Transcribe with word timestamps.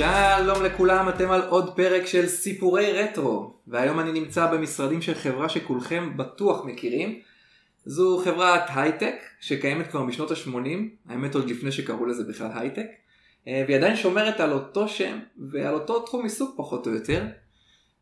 שלום 0.00 0.62
לכולם, 0.64 1.08
אתם 1.08 1.30
על 1.30 1.42
עוד 1.48 1.76
פרק 1.76 2.06
של 2.06 2.26
סיפורי 2.26 2.92
רטרו, 2.92 3.54
והיום 3.66 4.00
אני 4.00 4.12
נמצא 4.12 4.52
במשרדים 4.52 5.02
של 5.02 5.14
חברה 5.14 5.48
שכולכם 5.48 6.16
בטוח 6.16 6.64
מכירים. 6.64 7.20
זו 7.84 8.20
חברת 8.24 8.62
הייטק 8.74 9.14
שקיימת 9.40 9.86
כבר 9.86 10.02
משנות 10.02 10.30
ה-80, 10.30 11.08
האמת 11.08 11.34
עוד 11.34 11.50
לפני 11.50 11.72
שקראו 11.72 12.06
לזה 12.06 12.24
בכלל 12.24 12.50
הייטק, 12.54 12.86
אה, 13.48 13.64
והיא 13.66 13.76
עדיין 13.76 13.96
שומרת 13.96 14.40
על 14.40 14.52
אותו 14.52 14.88
שם 14.88 15.18
ועל 15.50 15.74
אותו 15.74 16.00
תחום 16.00 16.22
עיסוק 16.22 16.54
פחות 16.56 16.86
או 16.86 16.92
יותר. 16.92 17.26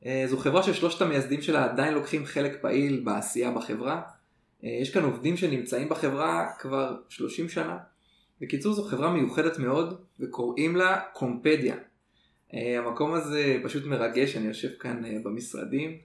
אה, 0.07 0.25
זו 0.27 0.37
חברה 0.37 0.63
ששלושת 0.63 1.03
המייסדים 1.03 1.43
שלה 1.43 1.65
עדיין 1.65 1.95
לוקחים 1.95 2.25
חלק 2.25 2.59
פעיל 2.63 3.03
בעשייה 3.05 3.51
בחברה. 3.51 4.01
אה, 4.65 4.69
יש 4.83 4.91
כאן 4.91 5.05
עובדים 5.05 5.37
שנמצאים 5.37 5.89
בחברה 5.89 6.47
כבר 6.59 6.97
30 7.09 7.49
שנה. 7.49 7.77
בקיצור 8.41 8.73
זו 8.73 8.83
חברה 8.83 9.11
מיוחדת 9.11 9.59
מאוד 9.59 10.01
וקוראים 10.21 10.77
לה 10.77 11.01
קומפדיה. 11.13 11.75
המקום 12.53 13.15
הזה 13.15 13.59
פשוט 13.65 13.85
מרגש, 13.85 14.37
אני 14.37 14.47
יושב 14.47 14.69
כאן 14.81 15.23
במשרדים 15.23 15.99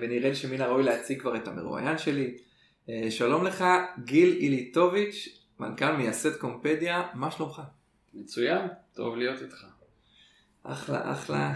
ונראה 0.00 0.28
לי 0.28 0.34
שמן 0.34 0.60
הראוי 0.60 0.82
להציג 0.82 1.20
כבר 1.20 1.36
את 1.36 1.48
המרואיין 1.48 1.98
שלי. 1.98 2.36
שלום 3.10 3.44
לך 3.44 3.64
גיל 4.04 4.36
איליטוביץ', 4.40 5.44
מנכ"ל 5.60 5.92
מייסד 5.92 6.36
קומפדיה, 6.36 7.02
מה 7.14 7.30
שלומך? 7.30 7.62
מצוין, 8.14 8.66
טוב 8.94 9.16
להיות 9.16 9.42
איתך. 9.42 9.66
אחלה, 10.62 11.12
אחלה. 11.12 11.54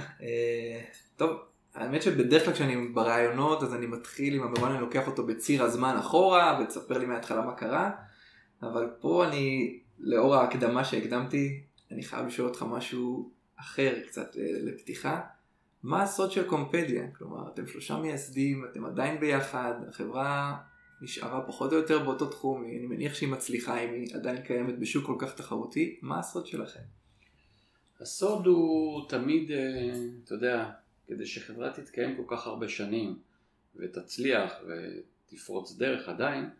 טוב, 1.17 1.31
האמת 1.75 2.03
שבדרך 2.03 2.44
כלל 2.44 2.55
כשאני 2.55 2.89
ברעיונות 2.89 3.62
אז 3.62 3.75
אני 3.75 3.87
מתחיל 3.87 4.34
עם 4.34 4.42
המרואיין, 4.42 4.72
אני 4.72 4.81
לוקח 4.81 5.06
אותו 5.06 5.27
בציר 5.27 5.62
הזמן 5.62 5.97
אחורה 5.97 6.61
ותספר 6.62 6.98
לי 6.98 7.06
מההתחלה 7.06 7.42
מה 7.42 7.55
קרה, 7.55 7.91
אבל 8.62 8.91
פה 9.00 9.25
אני, 9.25 9.78
לאור 9.98 10.34
ההקדמה 10.34 10.84
שהקדמתי, 10.84 11.61
אני 11.91 12.03
חייב 12.03 12.27
לשאול 12.27 12.48
אותך 12.48 12.65
משהו 12.69 13.31
אחר 13.63 13.95
קצת 14.07 14.37
אה, 14.37 14.43
לפתיחה. 14.63 15.21
מה 15.83 16.03
הסוד 16.03 16.33
של 16.33 16.49
קומפדיה? 16.49 17.07
כלומר, 17.19 17.49
אתם 17.49 17.67
שלושה 17.67 17.97
מייסדים, 17.97 18.65
אתם 18.71 18.85
עדיין 18.85 19.21
ביחד, 19.21 19.75
החברה 19.89 20.59
נשארה 21.03 21.47
פחות 21.47 21.73
או 21.73 21.77
יותר 21.77 21.99
באותו 21.99 22.27
תחום, 22.27 22.65
אני 22.65 22.87
מניח 22.87 23.15
שהיא 23.15 23.29
מצליחה 23.29 23.81
אם 23.81 23.93
היא 23.93 24.15
עדיין 24.15 24.43
קיימת 24.43 24.79
בשוק 24.79 25.07
כל 25.07 25.17
כך 25.19 25.35
תחרותי, 25.35 25.99
מה 26.03 26.19
הסוד 26.19 26.47
שלכם? 26.47 26.81
הסוד 28.01 28.47
הוא 28.47 29.09
תמיד, 29.09 29.51
אה, 29.51 29.59
אתה 30.25 30.35
יודע, 30.35 30.71
כדי 31.07 31.27
שחברה 31.27 31.73
תתקיים 31.73 32.17
כל 32.17 32.37
כך 32.37 32.47
הרבה 32.47 32.69
שנים 32.69 33.19
ותצליח 33.77 34.53
ותפרוץ 34.67 35.77
דרך 35.77 36.09
עדיין, 36.09 36.51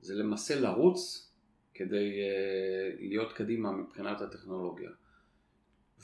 זה 0.00 0.14
למעשה 0.14 0.60
לרוץ 0.60 1.30
כדי 1.74 2.12
uh, 2.12 3.00
להיות 3.00 3.32
קדימה 3.32 3.72
מבחינת 3.72 4.20
הטכנולוגיה 4.20 4.90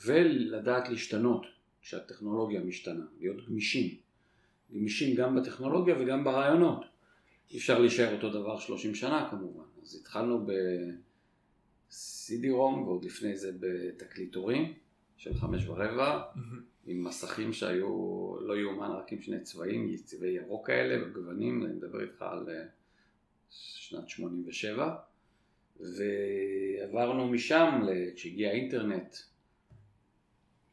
ולדעת 0.05 0.89
להשתנות 0.89 1.45
כשהטכנולוגיה 1.81 2.61
משתנה, 2.61 3.05
להיות 3.19 3.47
גמישים, 3.47 3.95
גמישים 4.73 5.15
גם 5.15 5.35
בטכנולוגיה 5.35 5.95
וגם 5.99 6.23
ברעיונות. 6.23 6.85
אי 7.51 7.57
אפשר 7.57 7.79
להישאר 7.79 8.15
אותו 8.15 8.29
דבר 8.29 8.59
30 8.59 8.95
שנה 8.95 9.27
כמובן, 9.31 9.63
אז 9.81 9.95
התחלנו 9.95 10.45
ב-CD-ROM 10.45 12.77
ועוד 12.85 13.05
לפני 13.05 13.37
זה 13.37 13.51
בתקליטורים 13.59 14.73
של 15.17 15.33
חמש 15.33 15.67
ורבע. 15.67 16.21
עם 16.89 17.03
מסכים 17.03 17.53
שהיו 17.53 17.87
לא 18.41 18.57
יאומן 18.57 18.91
רק 18.91 19.11
עם 19.11 19.21
שני 19.21 19.41
צבעים, 19.41 19.95
צבעי 19.95 20.31
ירוק 20.31 20.67
כאלה 20.67 21.07
וגוונים, 21.07 21.65
אני 21.65 21.73
מדבר 21.73 22.01
איתך 22.01 22.21
על 22.21 22.49
אה, 22.49 22.63
שנת 23.49 24.09
87 24.09 24.95
ועברנו 25.79 27.27
משם, 27.27 27.81
כשהגיע 28.15 28.49
האינטרנט, 28.49 29.15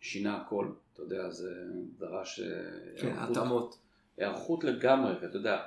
שינה 0.07 0.37
הכל, 0.37 0.73
אתה 0.93 1.03
יודע, 1.03 1.31
זה 1.31 1.51
דרש 1.99 2.41
אה, 2.41 2.47
כן, 3.01 3.13
התאמות. 3.19 3.79
היערכות 4.17 4.65
לגמרי, 4.65 5.13
אתה 5.13 5.37
יודע, 5.39 5.63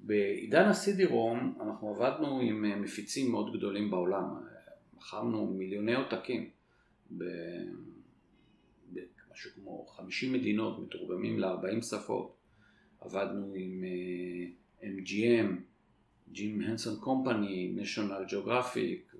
בעידן 0.00 0.64
ה-CD-ROM 0.64 1.62
אנחנו 1.62 1.94
עבדנו 1.94 2.40
עם 2.40 2.64
אה, 2.64 2.76
מפיצים 2.76 3.30
מאוד 3.30 3.56
גדולים 3.56 3.90
בעולם, 3.90 4.24
מכרנו 4.96 5.46
מיליוני 5.46 5.94
עותקים. 5.94 6.50
משהו 9.32 9.50
כמו 9.54 9.86
50 9.86 10.32
מדינות 10.32 10.78
מתורגמים 10.78 11.38
ל-40 11.38 11.82
שפות. 11.82 12.36
עבדנו 13.00 13.54
עם 13.56 13.84
MGM, 14.82 15.46
ג'ים 16.32 16.60
הנסון 16.60 17.00
קומפני, 17.00 17.76
national 17.78 18.32
geographic 18.32 19.16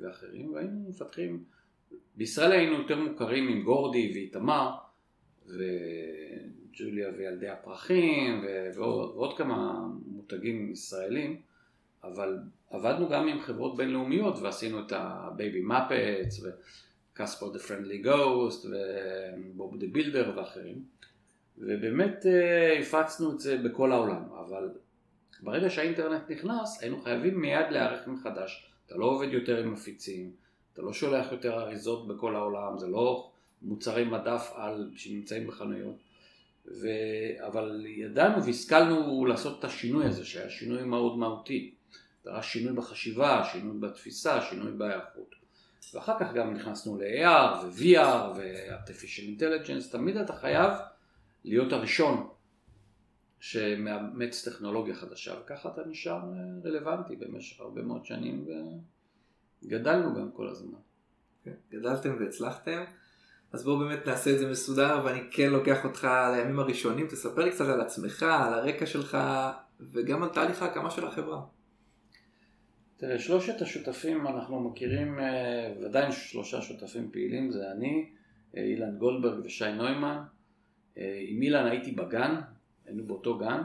ואחרים, 0.00 0.52
והיינו 0.52 0.88
מפתחים, 0.88 1.44
בישראל 2.18 2.52
היינו 2.52 2.78
יותר 2.78 3.00
מוכרים 3.00 3.48
עם 3.48 3.62
גורדי 3.62 4.10
ואיתמר, 4.14 4.70
וג'וליה 5.46 7.08
וילדי 7.18 7.48
הפרחים, 7.48 8.44
ועוד, 8.74 9.10
ועוד 9.10 9.38
כמה 9.38 9.86
מותגים 10.06 10.72
ישראלים, 10.72 11.40
אבל 12.04 12.38
עבדנו 12.70 13.08
גם 13.08 13.28
עם 13.28 13.40
חברות 13.40 13.76
בינלאומיות 13.76 14.38
ועשינו 14.38 14.86
את 14.86 14.92
ה 14.96 15.09
Baby 15.09 15.60
Muppets, 15.60 16.40
Casper 17.12 17.48
the 17.52 17.58
Friendly 17.58 17.98
Ghost 17.98 18.66
ו 18.66 18.95
Bob 18.95 19.80
the 19.80 19.86
Builder 19.92 20.32
ואחרים. 20.36 20.84
ובאמת 21.58 22.26
אה, 22.26 22.78
הפצנו 22.78 23.32
את 23.32 23.40
זה 23.40 23.56
בכל 23.56 23.92
העולם 23.92 24.22
אבל 24.46 24.70
ברגע 25.40 25.70
שהאינטרנט 25.70 26.30
נכנס 26.30 26.82
היינו 26.82 27.00
חייבים 27.00 27.40
מיד 27.40 27.66
להיערך 27.70 28.08
מחדש. 28.08 28.70
אתה 28.86 28.96
לא 28.96 29.04
עובד 29.04 29.32
יותר 29.32 29.62
עם 29.62 29.72
מפיצים 29.72 30.30
אתה 30.78 30.86
לא 30.86 30.92
שולח 30.92 31.32
יותר 31.32 31.60
אריזות 31.60 32.08
בכל 32.08 32.36
העולם 32.36 32.78
זה 32.78 32.86
לא 32.86 33.30
מוצרי 33.62 34.04
מדף 34.04 34.52
על 34.54 34.90
שנמצאים 34.96 35.46
בחנויות. 35.46 35.96
ו... 36.66 36.88
אבל 37.46 37.86
ידענו 37.86 38.44
והשכלנו 38.44 39.26
לעשות 39.26 39.58
את 39.58 39.64
השינוי 39.64 40.06
הזה 40.06 40.24
שהיה 40.24 40.50
שינוי 40.50 40.84
מאוד 40.84 41.18
מהותי. 41.18 41.74
דרש 42.24 42.52
שינוי 42.52 42.72
בחשיבה, 42.72 43.48
שינוי 43.52 43.78
בתפיסה, 43.80 44.42
שינוי 44.42 44.72
בהיערכות. 44.72 45.34
ואחר 45.94 46.18
כך 46.20 46.32
גם 46.32 46.54
נכנסנו 46.54 46.98
ל-AR 46.98 47.64
ו-VR 47.64 48.36
ו-Artificial 48.36 49.40
Intelligence, 49.40 49.92
תמיד 49.92 50.16
אתה 50.16 50.32
חייב 50.32 50.72
להיות 51.44 51.72
הראשון 51.72 52.28
שמאמץ 53.40 54.48
טכנולוגיה 54.48 54.94
חדשה, 54.94 55.34
וככה 55.42 55.68
אתה 55.68 55.82
נשאר 55.86 56.20
רלוונטי 56.64 57.16
במשך 57.16 57.60
הרבה 57.60 57.82
מאוד 57.82 58.04
שנים 58.04 58.44
וגדלנו 59.62 60.14
גם 60.14 60.30
כל 60.32 60.48
הזמן. 60.48 60.78
כן, 61.44 61.54
גדלתם 61.70 62.16
והצלחתם, 62.20 62.84
אז 63.52 63.64
בואו 63.64 63.78
באמת 63.78 64.06
נעשה 64.06 64.30
את 64.34 64.38
זה 64.38 64.50
מסודר 64.50 65.02
ואני 65.04 65.20
כן 65.30 65.50
לוקח 65.50 65.84
אותך 65.84 66.08
לימים 66.36 66.58
הראשונים, 66.58 67.06
תספר 67.06 67.44
לי 67.44 67.50
קצת 67.50 67.66
על 67.68 67.80
עצמך, 67.80 68.22
על 68.22 68.54
הרקע 68.54 68.86
שלך 68.86 69.18
וגם 69.80 70.22
על 70.22 70.28
תהליך 70.28 70.62
ההקמה 70.62 70.90
של 70.90 71.06
החברה. 71.06 71.40
תראה, 72.96 73.18
שלושת 73.18 73.62
השותפים 73.62 74.26
אנחנו 74.26 74.60
מכירים, 74.60 75.18
אה, 75.18 75.72
ודאי 75.82 76.12
שלושה 76.12 76.62
שותפים 76.62 77.10
פעילים, 77.12 77.50
זה 77.50 77.70
אני, 77.72 78.10
אה, 78.56 78.62
אילן 78.62 78.98
גולדברג 78.98 79.44
ושי 79.44 79.72
נוימן. 79.72 80.18
אה, 80.98 81.24
עם 81.28 81.42
אילן 81.42 81.66
הייתי 81.66 81.92
בגן, 81.92 82.34
היינו 82.86 83.06
באותו 83.06 83.38
גן. 83.38 83.62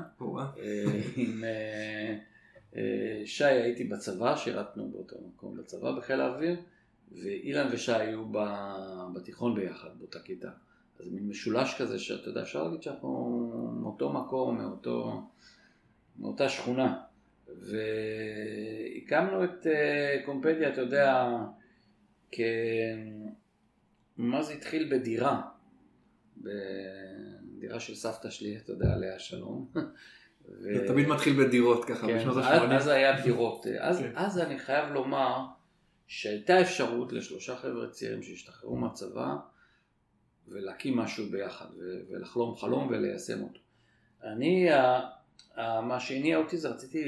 עם 1.15 1.43
שי 3.25 3.43
הייתי 3.45 3.83
בצבא, 3.83 4.35
שירתנו 4.35 4.89
באותו 4.89 5.15
מקום 5.27 5.57
בצבא 5.57 5.91
בחיל 5.91 6.21
האוויר, 6.21 6.55
ואילן 7.11 7.69
ושי 7.71 7.93
היו 7.93 8.25
בתיכון 9.13 9.55
ביחד, 9.55 9.89
באותה 9.99 10.19
כיתה. 10.19 10.49
אז 10.99 11.11
מין 11.11 11.27
משולש 11.27 11.81
כזה 11.81 11.99
שאתה 11.99 12.29
יודע, 12.29 12.41
אפשר 12.41 12.63
להגיד 12.63 12.83
שאנחנו 12.83 13.77
מאותו 13.81 14.13
מקום, 14.13 14.57
מאותו, 14.57 15.23
מאותה 16.19 16.49
שכונה. 16.49 17.01
והקמנו 17.59 19.43
את 19.43 19.67
אה, 19.67 20.21
קומפדיה, 20.25 20.69
אתה 20.69 20.81
יודע, 20.81 21.27
כ... 22.31 22.39
מה 24.17 24.41
זה 24.41 24.53
התחיל 24.53 24.97
בדירה, 24.97 25.41
בדירה 26.37 27.79
של 27.79 27.95
סבתא 27.95 28.29
שלי, 28.29 28.57
אתה 28.57 28.71
יודע, 28.71 28.93
עליה 28.93 29.19
שלום. 29.19 29.71
זה 30.47 30.83
תמיד 30.87 31.07
מתחיל 31.07 31.43
בדירות 31.43 31.85
ככה, 31.85 32.07
כן, 32.07 32.17
בשנות 32.17 32.37
ה-80. 32.37 32.73
אז 32.73 32.87
היה 32.87 33.21
דירות. 33.21 33.65
אז, 33.79 33.99
כן. 33.99 34.11
אז 34.15 34.39
אני 34.39 34.59
חייב 34.59 34.93
לומר 34.93 35.45
שהייתה 36.07 36.61
אפשרות 36.61 37.13
לשלושה 37.13 37.55
חבר'ה 37.55 37.89
צעירים 37.89 38.23
שהשתחררו 38.23 38.75
מהצבא 38.75 39.35
ולהקים 40.47 40.97
משהו 40.97 41.25
ביחד 41.31 41.65
ולחלום 42.09 42.55
חלום 42.55 42.87
וליישם 42.87 43.41
אותו. 43.41 43.59
אני, 44.23 44.69
מה 45.57 45.99
שהניע 45.99 46.37
אותי 46.37 46.57
זה 46.57 46.69
רציתי 46.69 47.03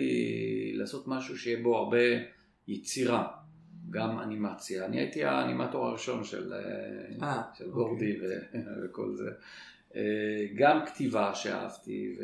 לעשות 0.75 1.07
משהו 1.07 1.37
שיהיה 1.37 1.63
בו 1.63 1.77
הרבה 1.77 1.97
יצירה, 2.67 3.27
גם 3.89 4.19
אנימציה. 4.19 4.85
אני 4.85 4.99
הייתי 4.99 5.23
האנימטור 5.23 5.85
הראשון 5.85 6.23
של, 6.23 6.53
아, 7.19 7.23
אה, 7.23 7.41
של 7.57 7.71
גורדי 7.71 8.15
אוקיי. 8.15 8.29
ו, 8.53 8.83
וכל 8.85 9.15
זה. 9.15 9.29
אה, 9.95 10.01
גם 10.55 10.85
כתיבה 10.85 11.35
שאהבתי, 11.35 12.15
ו, 12.19 12.23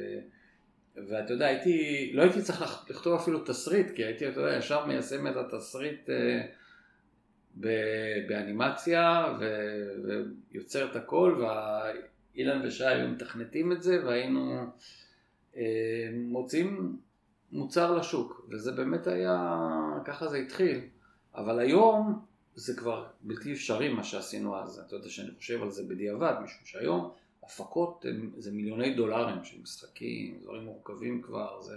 ואתה 0.96 1.34
יודע, 1.34 1.46
הייתי, 1.46 2.10
לא 2.14 2.22
הייתי 2.22 2.42
צריך 2.42 2.86
לכתוב 2.90 3.14
אפילו 3.14 3.40
תסריט, 3.40 3.92
כי 3.96 4.04
הייתי, 4.06 4.30
אתה 4.30 4.40
יודע, 4.40 4.58
ישר 4.58 4.86
מיישם 4.86 5.28
את 5.28 5.36
התסריט 5.36 6.10
אה, 6.10 6.42
באנימציה 8.28 9.38
ויוצר 10.52 10.92
את 10.92 10.96
הכל, 10.96 11.46
ואילן 12.36 12.68
ושי 12.68 12.86
היו 12.86 13.08
מתכנתים 13.08 13.72
את 13.72 13.84
זה 13.84 14.06
והיינו 14.06 14.66
אה, 15.58 16.10
מוצאים 16.14 16.98
מוצר 17.52 17.96
לשוק, 17.96 18.48
וזה 18.50 18.72
באמת 18.72 19.08
היה, 19.08 19.58
ככה 20.06 20.28
זה 20.28 20.38
התחיל, 20.38 20.80
אבל 21.36 21.60
היום 21.60 22.26
זה 22.56 22.76
כבר 22.76 23.08
בלתי 23.22 23.54
אפשרי 23.54 23.94
מה 23.94 24.04
שעשינו 24.04 24.58
אז, 24.58 24.80
אתה 24.80 24.96
יודע 24.96 25.10
שאני 25.10 25.32
חושב 25.38 25.64
על 25.64 25.72
זה 25.72 25.84
בדיעבד, 25.84 26.34
משום 26.44 26.66
שהיום 26.66 27.12
הפקות 27.44 28.06
הם, 28.10 28.32
זה 28.38 28.52
מיליוני 28.52 28.94
דולרים 28.94 29.44
של 29.44 29.62
משחקים, 29.62 30.40
דברים 30.44 30.64
מורכבים 30.64 31.22
כבר, 31.22 31.62
זה, 31.62 31.74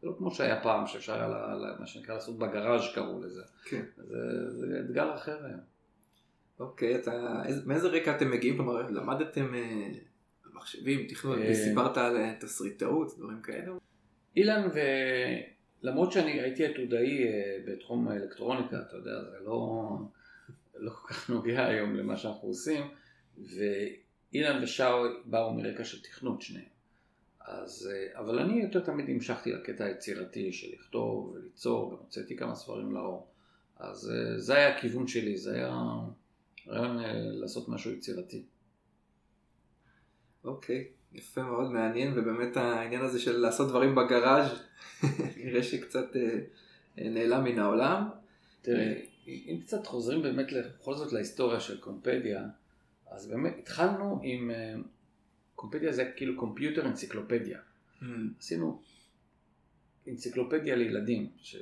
זה 0.00 0.06
לא 0.06 0.14
כמו 0.18 0.30
שהיה 0.30 0.62
פעם, 0.62 0.86
שאפשר 0.86 1.12
היה, 1.14 1.28
לה, 1.28 1.76
מה 1.80 1.86
שנקרא, 1.86 2.14
לעשות 2.14 2.38
בגראז' 2.38 2.82
קראו 2.94 3.20
לזה. 3.22 3.42
כן. 3.64 3.82
זה, 3.96 4.16
זה 4.50 4.80
אתגר 4.80 5.14
אחר 5.14 5.44
היום. 5.46 5.60
אוקיי, 6.60 6.96
אתה, 6.96 7.42
איזה- 7.46 7.62
מאיזה 7.66 7.88
רקע 7.88 8.16
אתם 8.16 8.30
מגיעים? 8.30 8.56
כלומר, 8.56 8.90
למדתם 8.90 9.54
אה, 9.54 9.88
מחשבים, 10.54 11.06
תכנון, 11.08 11.42
אה, 11.42 11.54
סיפרת 11.54 11.96
על 11.96 12.16
אה, 12.16 12.34
תסריטאות, 12.40 13.18
דברים 13.18 13.42
כאלה? 13.42 13.72
אילן, 14.36 14.68
ולמרות 15.82 16.12
שאני 16.12 16.30
הייתי 16.40 16.66
עתודאי 16.66 17.24
אה, 17.26 17.32
בתחום 17.66 18.08
האלקטרוניקה, 18.08 18.76
אתה 18.88 18.96
יודע, 18.96 19.24
זה 19.30 19.36
לא, 19.44 19.88
לא 20.74 20.90
כל 20.90 21.08
כך 21.08 21.30
נוגע 21.30 21.64
היום 21.66 21.94
למה 21.96 22.16
שאנחנו 22.16 22.48
עושים, 22.48 22.82
ואילן 24.32 24.62
ושאו 24.62 25.04
באו 25.24 25.54
מרקע 25.54 25.84
של 25.84 26.02
תכנות 26.02 26.42
שניהם. 26.42 26.78
אז, 27.48 27.90
אה, 27.92 28.20
אבל 28.20 28.38
אני 28.38 28.62
יותר 28.62 28.80
תמיד 28.80 29.06
המשכתי 29.08 29.52
לקטע 29.52 29.84
היצירתי 29.84 30.52
של 30.52 30.66
לכתוב 30.72 31.34
וליצור, 31.34 31.90
גם 31.90 31.96
הוצאתי 31.96 32.36
כמה 32.36 32.54
ספרים 32.54 32.92
לאור. 32.92 33.26
אז 33.76 34.10
אה, 34.10 34.38
זה 34.38 34.54
היה 34.54 34.76
הכיוון 34.76 35.06
שלי, 35.06 35.36
זה 35.36 35.54
היה 35.54 35.82
רעיון 36.68 36.98
אה, 36.98 37.12
לעשות 37.14 37.68
משהו 37.68 37.90
יצירתי. 37.90 38.42
אוקיי, 40.44 40.88
יפה 41.12 41.42
מאוד, 41.42 41.70
מעניין, 41.70 42.18
ובאמת 42.18 42.56
העניין 42.56 43.02
הזה 43.02 43.20
של 43.20 43.36
לעשות 43.36 43.68
דברים 43.68 43.94
בגראז' 43.94 44.50
נראה 45.44 45.62
שקצת 45.62 46.06
נעלם 46.96 47.44
מן 47.44 47.58
העולם. 47.58 48.08
תראה, 48.62 49.00
אם 49.26 49.60
קצת 49.62 49.86
חוזרים 49.86 50.22
באמת 50.22 50.46
בכל 50.52 50.94
זאת 50.94 51.12
להיסטוריה 51.12 51.60
של 51.60 51.80
קומפדיה, 51.80 52.46
אז 53.10 53.26
באמת 53.26 53.58
התחלנו 53.58 54.20
עם, 54.22 54.50
אה, 54.50 54.74
קומפדיה 55.54 55.92
זה 55.92 56.12
כאילו 56.16 56.36
קומפיוטר 56.36 56.86
אנציקלופדיה. 56.86 57.60
עשינו 58.38 58.82
אנציקלופדיה 60.08 60.76
לילדים, 60.76 61.30
ש... 61.36 61.56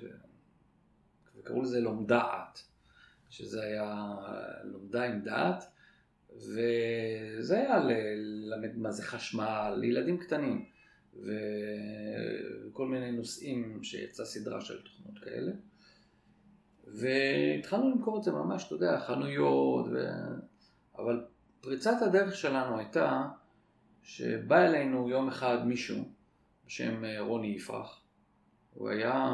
וקראו 1.36 1.62
לזה 1.62 1.80
לומדעת, 1.80 2.62
שזה 3.30 3.62
היה 3.62 4.16
לומדה 4.64 5.04
עם 5.04 5.20
דעת, 5.20 5.64
וזה 6.36 7.56
היה 7.56 7.78
ללמד 7.78 8.76
מה 8.76 8.90
זה 8.90 9.02
חשמל, 9.02 9.76
לילדים 9.80 10.18
קטנים, 10.18 10.64
וכל 11.14 12.86
מיני 12.86 13.12
נושאים 13.12 13.84
שיצאה 13.84 14.26
סדרה 14.26 14.60
של 14.60 14.82
תוכנות 14.82 15.18
כאלה. 15.18 15.52
והתחלנו 16.86 17.90
למכור 17.90 18.18
את 18.18 18.22
זה 18.22 18.32
ממש, 18.32 18.66
אתה 18.66 18.74
יודע, 18.74 19.00
חנויות, 19.00 19.86
ו... 19.92 20.06
אבל 20.98 21.24
פריצת 21.66 22.02
הדרך 22.02 22.34
שלנו 22.34 22.78
הייתה 22.78 23.28
שבא 24.02 24.64
אלינו 24.66 25.10
יום 25.10 25.28
אחד 25.28 25.66
מישהו 25.66 26.08
בשם 26.66 27.04
אה, 27.04 27.20
רוני 27.20 27.46
יפרח. 27.46 28.00
הוא 28.74 28.88
היה 28.88 29.30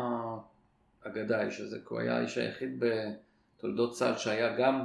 אגדה 1.00 1.40
האיש 1.40 1.60
הזה, 1.60 1.78
כי 1.78 1.84
הוא 1.88 2.00
היה 2.00 2.18
האיש 2.18 2.38
היחיד 2.38 2.84
בתולדות 3.58 3.94
צה"ל 3.94 4.16
שהיה 4.16 4.56
גם 4.56 4.84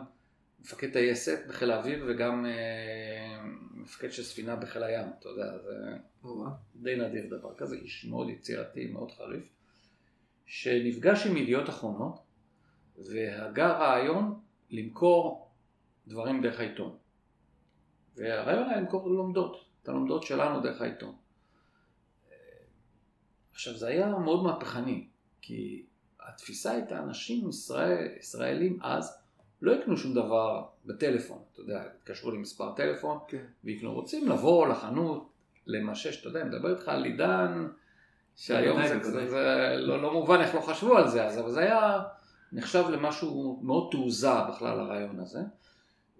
מפקד 0.59 0.93
טייסת 0.93 1.47
בחיל 1.47 1.71
האוויר 1.71 2.05
וגם 2.07 2.45
אה, 2.45 3.41
מפקד 3.73 4.11
של 4.11 4.23
ספינה 4.23 4.55
בחיל 4.55 4.83
הים, 4.83 5.07
אתה 5.19 5.29
יודע, 5.29 5.57
זה. 5.57 5.97
די 6.75 6.95
נדיר 6.95 7.37
דבר 7.37 7.55
כזה, 7.57 7.75
איש 7.75 8.05
מאוד 8.05 8.29
יצירתי, 8.29 8.87
מאוד 8.87 9.11
חריף, 9.11 9.43
שנפגש 10.45 11.27
עם 11.27 11.37
ידיעות 11.37 11.69
אחרונות 11.69 12.19
והגה 12.97 13.67
רעיון 13.67 14.39
למכור 14.69 15.51
דברים 16.07 16.41
דרך 16.41 16.59
העיתון. 16.59 16.97
והרעיון 18.17 18.69
היה 18.69 18.81
למכור 18.81 19.09
לומדות, 19.09 19.65
את 19.83 19.89
הלומדות 19.89 20.23
שלנו 20.23 20.61
דרך 20.61 20.81
העיתון. 20.81 21.15
עכשיו 23.51 23.73
זה 23.73 23.87
היה 23.87 24.07
מאוד 24.07 24.43
מהפכני, 24.43 25.07
כי 25.41 25.85
התפיסה 26.19 26.71
הייתה, 26.71 26.99
אנשים 26.99 27.49
ישראל, 27.49 28.07
ישראלים 28.19 28.79
אז 28.81 29.17
לא 29.61 29.71
יקנו 29.71 29.97
שום 29.97 30.13
דבר 30.13 30.65
בטלפון, 30.85 31.39
אתה 31.53 31.61
יודע, 31.61 31.83
התקשרו 31.83 32.31
למספר 32.31 32.73
טלפון, 32.75 33.19
כן. 33.27 33.45
ויקנו, 33.63 33.93
רוצים 33.93 34.27
לבוא 34.27 34.67
לחנות, 34.67 35.29
למשש, 35.67 36.19
אתה 36.19 36.27
יודע, 36.27 36.41
אני 36.41 36.49
מדבר 36.49 36.71
איתך 36.71 36.87
על 36.87 37.03
עידן, 37.03 37.67
שהיום 38.35 38.87
זה. 38.87 39.03
זה, 39.03 39.29
זה 39.29 39.75
לא, 39.77 40.01
לא 40.01 40.13
מובן 40.13 40.41
איך 40.41 40.55
לא 40.55 40.61
חשבו 40.61 40.97
על 40.97 41.07
זה 41.07 41.25
אז, 41.25 41.39
אבל 41.39 41.51
זה 41.51 41.59
היה 41.59 42.03
נחשב 42.51 42.83
למשהו 42.89 43.59
מאוד 43.63 43.87
תעוזה 43.91 44.41
בכלל 44.49 44.79
הרעיון 44.79 45.19
הזה, 45.19 45.39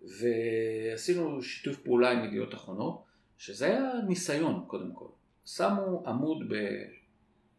ועשינו 0.03 1.43
שיתוף 1.43 1.77
פעולה 1.77 2.11
עם 2.11 2.25
ידיעות 2.25 2.53
אחרונות, 2.53 3.03
שזה 3.37 3.65
היה 3.65 3.91
ניסיון 4.07 4.63
קודם 4.67 4.91
כל. 4.93 5.07
שמו 5.45 6.03
עמוד 6.07 6.37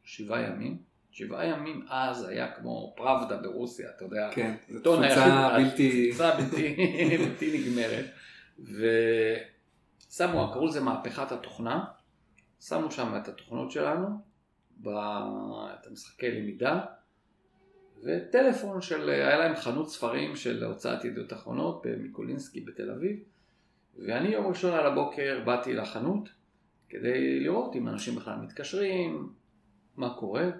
בשבעה 0.04 0.40
ימים, 0.40 0.78
שבעה 1.10 1.46
ימים 1.46 1.86
אז 1.88 2.28
היה 2.28 2.52
כמו 2.52 2.94
פראבדה 2.96 3.36
ברוסיה, 3.36 3.90
אתה 3.96 4.04
יודע, 4.04 4.30
כן, 4.32 4.54
זו 4.68 4.80
תפוצה 4.80 5.50
בלתי... 5.58 6.10
תפוצה 6.10 6.36
בלתי, 6.36 6.76
בלתי 7.24 7.58
נגמרת, 7.58 8.06
ושמו, 10.08 10.50
קראו 10.52 10.66
לזה 10.66 10.80
מהפכת 10.80 11.32
התוכנה, 11.32 11.84
שמו 12.60 12.90
שם 12.90 13.16
את 13.22 13.28
התוכנות 13.28 13.70
שלנו. 13.70 14.28
את 14.80 15.86
המשחקי 15.86 16.30
למידה, 16.30 16.84
וטלפון 18.02 18.82
של, 18.82 19.08
היה 19.08 19.38
להם 19.38 19.56
חנות 19.56 19.90
ספרים 19.90 20.36
של 20.36 20.64
הוצאת 20.64 21.04
ידיעות 21.04 21.32
אחרונות 21.32 21.82
במיקולינסקי 21.86 22.60
בתל 22.60 22.90
אביב, 22.90 23.18
ואני 23.96 24.28
יום 24.28 24.46
ראשון 24.46 24.74
על 24.74 24.86
הבוקר 24.86 25.42
באתי 25.44 25.74
לחנות 25.74 26.28
כדי 26.88 27.40
לראות 27.40 27.76
אם 27.76 27.88
אנשים 27.88 28.14
בכלל 28.14 28.36
מתקשרים, 28.36 29.32
מה 29.96 30.14
קורה, 30.14 30.50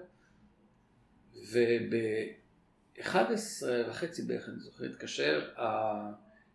וב-11 1.51 3.03
וחצי 3.89 4.21
בערך, 4.21 4.49
אני 4.49 4.59
זוכר, 4.59 4.85
התקשר 4.85 5.49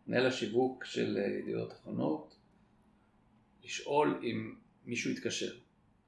מנהל 0.07 0.26
השיווק 0.26 0.85
של 0.85 1.17
ידיעות 1.17 1.73
אחרונות 1.73 2.37
לשאול 3.64 4.21
אם 4.23 4.55
מישהו 4.85 5.11
התקשר. 5.11 5.63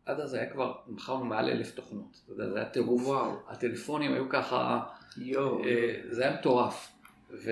עד 0.06 0.20
אז 0.20 0.34
היה 0.34 0.50
כבר, 0.50 0.74
מכרנו 0.86 1.24
מעל 1.24 1.48
אלף 1.48 1.74
תוכנות, 1.74 2.20
אתה 2.24 2.32
יודע, 2.32 2.50
זה 2.50 2.56
היה 2.58 2.68
טירוף. 2.68 3.02
וואו. 3.02 3.32
הטלפונים 3.48 4.12
היו 4.12 4.28
ככה, 4.28 4.82
יואו. 5.16 5.64
אה, 5.64 6.00
זה 6.10 6.26
היה 6.26 6.38
מטורף. 6.38 6.92
ו, 7.30 7.50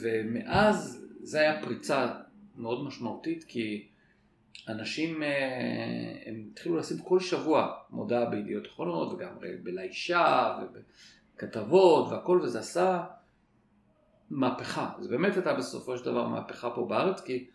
ומאז 0.00 1.06
זה 1.22 1.40
היה 1.40 1.62
פריצה 1.62 2.14
מאוד 2.56 2.84
משמעותית, 2.84 3.44
כי 3.44 3.88
אנשים, 4.68 5.22
אה, 5.22 5.28
הם 6.26 6.48
התחילו 6.50 6.76
לשים 6.76 6.98
כל 6.98 7.20
שבוע 7.20 7.74
מודעה 7.90 8.24
בידיעות 8.24 8.66
אחרונות, 8.66 9.12
וגם 9.12 9.32
בלישה, 9.62 10.58
ובכתבות, 10.62 12.12
והכל, 12.12 12.40
וזה 12.42 12.58
עשה 12.58 13.04
מהפכה. 14.30 14.90
זה 15.00 15.08
באמת 15.08 15.34
הייתה 15.34 15.54
בסופו 15.54 15.98
של 15.98 16.04
דבר 16.04 16.28
מהפכה 16.28 16.70
פה 16.70 16.86
בארץ, 16.88 17.20
כי 17.20 17.46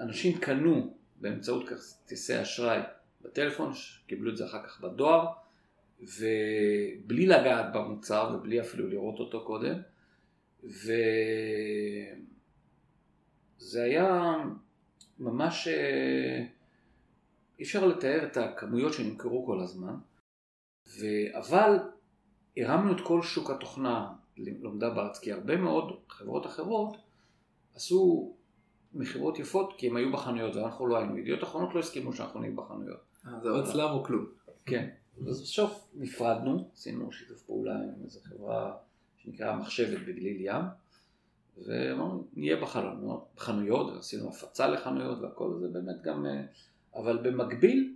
אנשים 0.00 0.38
קנו 0.38 0.94
באמצעות 1.16 1.68
כרטיסי 1.68 2.42
אשראי 2.42 2.80
בטלפון, 3.24 3.72
קיבלו 4.06 4.30
את 4.30 4.36
זה 4.36 4.46
אחר 4.46 4.62
כך 4.66 4.80
בדואר, 4.80 5.26
ובלי 6.00 7.26
לגעת 7.26 7.72
במוצר 7.74 8.36
ובלי 8.36 8.60
אפילו 8.60 8.88
לראות 8.88 9.18
אותו 9.18 9.44
קודם. 9.44 9.80
וזה 10.64 10.92
היה 13.74 14.34
ממש, 15.18 15.68
אה, 15.68 16.44
אי 17.58 17.64
אפשר 17.64 17.86
לתאר 17.86 18.24
את 18.26 18.36
הכמויות 18.36 18.92
שנמכרו 18.92 19.46
כל 19.46 19.60
הזמן, 19.60 19.94
ו... 20.86 21.06
אבל 21.38 21.78
הרמנו 22.56 22.92
את 22.92 23.00
כל 23.00 23.22
שוק 23.22 23.50
התוכנה 23.50 24.12
לומדה 24.36 24.90
בארץ, 24.90 25.18
כי 25.18 25.32
הרבה 25.32 25.56
מאוד 25.56 26.00
חברות 26.08 26.46
אחרות 26.46 26.96
עשו 27.74 28.34
מכירות 28.94 29.38
יפות 29.38 29.74
כי 29.78 29.88
הם 29.88 29.96
היו 29.96 30.12
בחנויות 30.12 30.56
ואנחנו 30.56 30.86
לא 30.86 30.96
היינו. 30.96 31.18
ידיעות 31.18 31.42
אחרונות 31.42 31.74
לא 31.74 31.80
הסכימו 31.80 32.12
שאנחנו 32.12 32.40
נהיה 32.40 32.52
בחנויות. 32.52 33.03
זה 33.42 33.50
עוד 33.50 33.66
סלאם 33.66 33.90
או 33.90 34.04
כלום. 34.04 34.26
כן. 34.66 34.88
אז 35.28 35.42
בסוף 35.42 35.88
נפרדנו, 35.94 36.70
עשינו 36.72 37.12
שיתוף 37.12 37.42
פעולה 37.42 37.74
עם 37.74 38.04
איזו 38.04 38.20
חברה 38.24 38.76
שנקרא 39.16 39.56
מחשבת 39.56 39.98
בגליל 40.06 40.36
ים, 40.40 40.62
ואמרנו, 41.66 42.26
נהיה 42.36 42.56
בחלונות, 42.56 43.28
בחנויות, 43.36 43.92
ועשינו 43.92 44.28
הפצה 44.28 44.68
לחנויות 44.68 45.18
והכל, 45.22 45.56
זה 45.60 45.68
באמת 45.68 46.02
גם... 46.02 46.26
אה, 46.26 46.42
אבל 46.94 47.16
במקביל, 47.16 47.94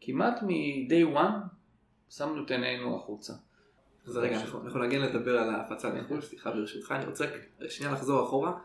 כמעט 0.00 0.42
מ-day 0.42 1.16
one, 1.16 1.48
שמנו 2.10 2.44
את 2.44 2.50
עינינו 2.50 2.96
החוצה. 2.96 3.32
אז 4.06 4.16
רגע, 4.16 4.40
אנחנו 4.40 4.84
נגיע 4.84 4.98
לדבר 4.98 5.38
על 5.38 5.54
ההפצה 5.54 5.94
לחו"ל, 5.94 6.20
סליחה 6.20 6.50
ברשותך, 6.50 6.92
אני 6.92 7.06
רוצה 7.06 7.24
שנייה 7.68 7.92
לחזור 7.92 8.26
אחורה. 8.26 8.58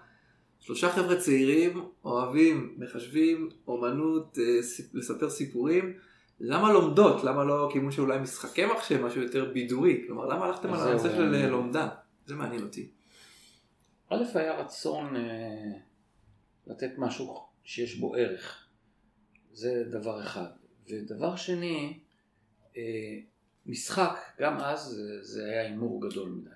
שלושה 0.66 0.90
חבר'ה 0.92 1.20
צעירים, 1.20 1.86
אוהבים, 2.06 2.76
מחשבים, 2.78 3.50
אומנות, 3.68 4.38
אה, 4.40 4.64
סיפ- 4.64 4.96
לספר 4.96 5.30
סיפורים. 5.30 5.94
למה 6.40 6.74
לומדות? 6.74 7.24
למה 7.24 7.44
לא 7.44 7.70
כיוון 7.74 7.92
של 7.92 8.02
אולי 8.02 8.20
משחקי 8.20 8.66
מחשב, 8.66 9.02
משהו 9.06 9.22
יותר 9.22 9.52
בידורי? 9.54 10.04
כלומר, 10.08 10.26
למה 10.26 10.46
הלכתם 10.46 10.74
על 10.74 10.88
הנושא 10.88 11.10
של 11.10 11.36
אה, 11.36 11.42
אה, 11.44 11.50
לומדה? 11.50 11.90
זה 12.26 12.36
מעניין 12.36 12.64
אותי. 12.64 12.90
א', 14.10 14.24
היה 14.34 14.60
רצון 14.60 15.16
אה, 15.16 15.72
לתת 16.68 16.92
משהו 16.98 17.46
שיש 17.64 17.96
בו 17.96 18.16
ערך. 18.16 18.68
זה 19.54 19.84
דבר 19.92 20.24
אחד. 20.24 20.48
ודבר 20.90 21.36
שני, 21.36 22.00
אה, 22.78 22.82
משחק, 23.66 24.18
גם 24.40 24.58
אז 24.58 24.82
זה, 24.86 25.24
זה 25.24 25.46
היה 25.46 25.62
הימור 25.62 26.10
גדול 26.10 26.30
מדי. 26.30 26.50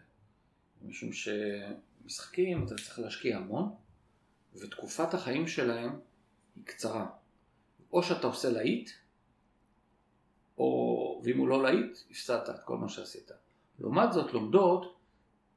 משום 0.81 1.09
שמשחקים 1.13 2.65
אתה 2.65 2.75
צריך 2.75 2.99
להשקיע 2.99 3.37
המון, 3.37 3.69
ותקופת 4.61 5.13
החיים 5.13 5.47
שלהם 5.47 5.99
היא 6.55 6.65
קצרה. 6.65 7.07
או 7.93 8.03
שאתה 8.03 8.27
עושה 8.27 8.49
להיט, 8.49 8.89
או, 10.57 11.21
ואם 11.23 11.37
הוא 11.37 11.47
לא 11.47 11.63
להיט, 11.63 11.97
הפסדת 12.11 12.49
את 12.49 12.59
כל 12.65 12.77
מה 12.77 12.89
שעשית. 12.89 13.31
לעומת 13.79 14.13
זאת, 14.13 14.33
לומדות, 14.33 14.99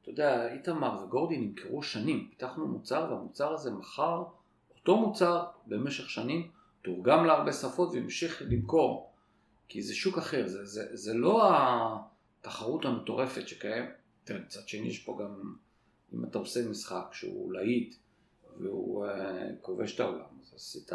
אתה 0.03 0.11
יודע, 0.11 0.53
איתמר 0.53 1.05
וגורדי 1.05 1.37
נמכרו 1.39 1.83
שנים, 1.83 2.29
פיתחנו 2.31 2.67
מוצר 2.67 3.07
והמוצר 3.11 3.53
הזה 3.53 3.71
מכר 3.71 4.25
אותו 4.71 4.97
מוצר 4.97 5.47
במשך 5.67 6.11
שנים, 6.11 6.51
תורגם 6.83 7.25
להרבה 7.25 7.53
שפות 7.53 7.89
והמשיך 7.93 8.43
למכור, 8.49 9.13
כי 9.69 9.83
זה 9.83 9.95
שוק 9.95 10.19
אחר, 10.19 10.49
זה, 10.49 10.65
זה, 10.65 10.97
זה 10.97 11.15
לא 11.15 11.51
התחרות 12.41 12.85
המטורפת 12.85 13.49
שקיימת, 13.49 13.89
מצד 14.31 14.69
שני 14.69 14.89
יש 14.89 14.99
פה 14.99 15.19
גם, 15.21 15.55
אם 16.15 16.25
אתה 16.25 16.39
עושה 16.39 16.69
משחק 16.69 17.05
שהוא 17.13 17.53
להיט 17.53 17.95
והוא 18.61 19.07
uh, 19.07 19.11
כובש 19.61 19.95
את 19.95 20.01
העולם, 20.01 20.25
אז 20.43 20.53
עשית... 20.55 20.93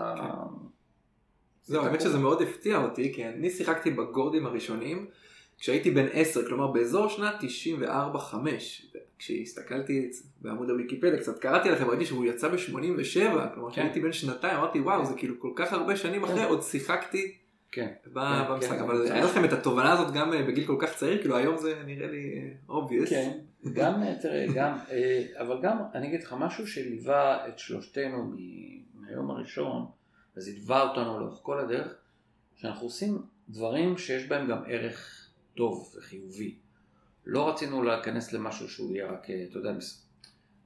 זהו, 1.64 1.86
האמת 1.86 2.02
שזה 2.02 2.18
מאוד 2.18 2.42
הפתיע 2.42 2.78
אותי, 2.78 3.14
כי 3.14 3.26
אני 3.26 3.50
שיחקתי 3.50 3.92
בגורדים 3.92 4.46
הראשונים 4.46 5.08
כשהייתי 5.60 5.92
בן 5.92 6.06
10, 6.12 6.48
כלומר 6.48 6.68
באזור 6.68 7.08
שנת 7.08 7.36
94-5. 7.84 8.36
כשהסתכלתי 9.20 10.10
בעמוד 10.42 10.70
הוויקיפדיה, 10.70 11.18
קצת 11.18 11.40
קראתי 11.40 11.70
לכם, 11.70 11.90
ראיתי 11.90 12.06
שהוא 12.06 12.26
יצא 12.26 12.48
ב-87, 12.48 13.54
כלומר 13.54 13.72
כשהייתי 13.72 14.00
בן 14.00 14.12
שנתיים, 14.12 14.58
אמרתי 14.58 14.80
וואו, 14.80 15.06
זה 15.06 15.14
כאילו 15.18 15.40
כל 15.40 15.52
כך 15.56 15.74
הרבה 15.74 15.96
שנים 15.96 16.24
אחרי, 16.24 16.44
עוד 16.44 16.62
שיחקתי 16.62 17.36
כן. 17.72 17.88
כן, 18.04 18.10
במשחק, 18.48 18.78
כן. 18.78 18.84
אבל 18.84 19.12
היה 19.12 19.26
לכם 19.26 19.46
את 19.46 19.54
התובנה 19.54 19.92
הזאת 19.92 20.14
גם 20.14 20.34
אה, 20.34 20.44
בגיל 20.44 20.68
כל 20.68 20.76
כך 20.80 20.96
צעיר, 20.96 21.22
כאילו 21.22 21.36
היום 21.36 21.58
זה 21.58 21.82
נראה 21.86 22.08
לי 22.08 22.54
obvious. 22.70 23.10
כן, 23.10 23.38
גם, 23.74 24.04
תראה, 24.22 24.46
גם, 24.56 24.78
אה, 24.90 25.26
אבל 25.40 25.62
גם, 25.62 25.78
אני 25.94 26.08
אגיד 26.08 26.24
לך 26.24 26.36
משהו 26.40 26.68
שליווה 26.68 27.48
את 27.48 27.60
שלושתנו 27.60 28.34
מהיום 28.94 29.32
הראשון, 29.32 29.86
אז 30.36 30.48
התווה 30.48 30.82
אותנו 30.82 31.20
לאורך 31.20 31.40
כל 31.42 31.60
הדרך, 31.60 31.96
שאנחנו 32.56 32.86
עושים 32.86 33.22
דברים 33.50 33.98
שיש 33.98 34.28
בהם 34.28 34.48
גם 34.48 34.64
ערך 34.68 35.30
טוב 35.56 35.94
וחיובי. 35.98 36.56
לא 37.26 37.50
רצינו 37.50 37.84
להיכנס 37.84 38.34
למשהו 38.34 38.70
שהוא 38.70 38.96
יהיה 38.96 39.12
רק, 39.12 39.30
אה, 39.30 39.46
אתה 39.50 39.58
יודע, 39.58 39.70
אני 39.70 39.80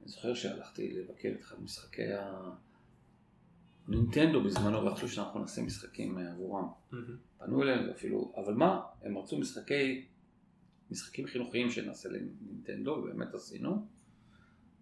זוכר 0.04 0.34
שהלכתי 0.34 0.92
לבקר 0.92 1.28
את 1.38 1.40
אחד 1.40 1.62
משחקי 1.62 2.02
הנינטנדו 3.88 4.44
בזמנו, 4.44 4.84
ורצו 4.84 5.08
שאנחנו 5.08 5.40
נעשה 5.40 5.62
משחקים 5.62 6.18
אה, 6.18 6.30
עבורם. 6.30 6.68
פנו 7.38 7.62
אלינו 7.62 7.92
אפילו, 7.92 8.32
אבל 8.36 8.54
מה, 8.54 8.80
הם 9.02 9.18
רצו 9.18 9.38
משחקי, 9.38 10.06
משחקים 10.92 11.26
חינוכיים 11.26 11.70
שנעשה 11.70 12.08
לנינטנדו, 12.08 12.90
ובאמת 12.90 13.34
עשינו, 13.34 13.86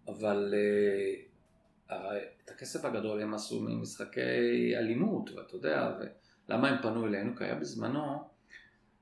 אבל 0.07 0.53
uh, 0.53 1.93
את 2.45 2.49
הכסף 2.49 2.85
הגדול 2.85 3.21
הם 3.21 3.33
עשו 3.33 3.61
ממשחקי 3.61 4.77
אלימות, 4.77 5.29
ואתה 5.29 5.55
יודע, 5.55 5.97
ולמה 6.47 6.69
הם 6.69 6.81
פנו 6.81 7.07
אלינו? 7.07 7.35
כי 7.35 7.43
היה 7.43 7.55
בזמנו 7.55 8.29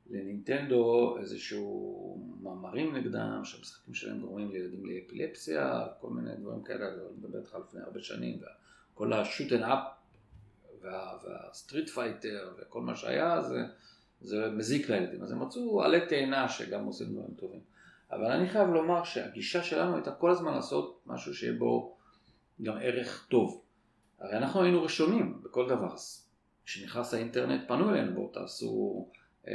לנינטנדו 0.10 1.18
איזשהו 1.20 2.38
מאמרים 2.42 2.96
נגדם, 2.96 3.42
שהמשחקים 3.44 3.94
שלהם 3.94 4.20
גורמים 4.20 4.52
לילדים 4.52 4.86
לאפילפסיה, 4.86 5.88
כל 6.00 6.10
מיני 6.10 6.36
דברים 6.36 6.64
כאלה, 6.64 6.88
אני 6.88 6.98
מדבר 7.18 7.40
איתך 7.40 7.58
לפני 7.68 7.82
הרבה 7.82 8.00
שנים, 8.00 8.40
וכל 8.94 9.14
ה 9.14 9.20
shoot 9.20 9.54
'em 9.54 9.62
up 9.62 9.80
וה, 10.82 11.18
וה 11.24 11.40
Street 11.40 11.90
Fighter 11.90 12.54
וכל 12.58 12.82
מה 12.82 12.96
שהיה 12.96 13.42
זה, 13.42 13.60
זה 14.22 14.50
מזיק 14.52 14.90
לילדים. 14.90 15.24
אז 15.24 15.32
הם 15.32 15.40
מצאו 15.40 15.84
עלי 15.84 16.00
תאנה 16.10 16.50
שגם 16.50 16.86
עושים 16.86 17.08
דברים 17.08 17.34
טובים. 17.36 17.60
אבל 18.12 18.26
אני 18.26 18.50
חייב 18.50 18.70
לומר 18.70 19.04
שהגישה 19.04 19.64
שלנו 19.64 19.96
הייתה 19.96 20.12
כל 20.12 20.32
הזמן 20.32 20.54
לעשות 20.54 21.02
משהו 21.06 21.34
שיהיה 21.34 21.54
בו 21.54 21.96
גם 22.62 22.78
ערך 22.82 23.28
טוב. 23.30 23.62
הרי 24.20 24.38
אנחנו 24.38 24.64
היינו 24.64 24.84
ראשונים 24.84 25.42
בכל 25.44 25.70
דבר. 25.70 25.96
כשנכנס 26.66 27.14
האינטרנט 27.14 27.68
פנו 27.68 27.90
אלינו, 27.90 28.14
בואו 28.14 28.28
תעשו 28.28 29.08
אה, 29.48 29.54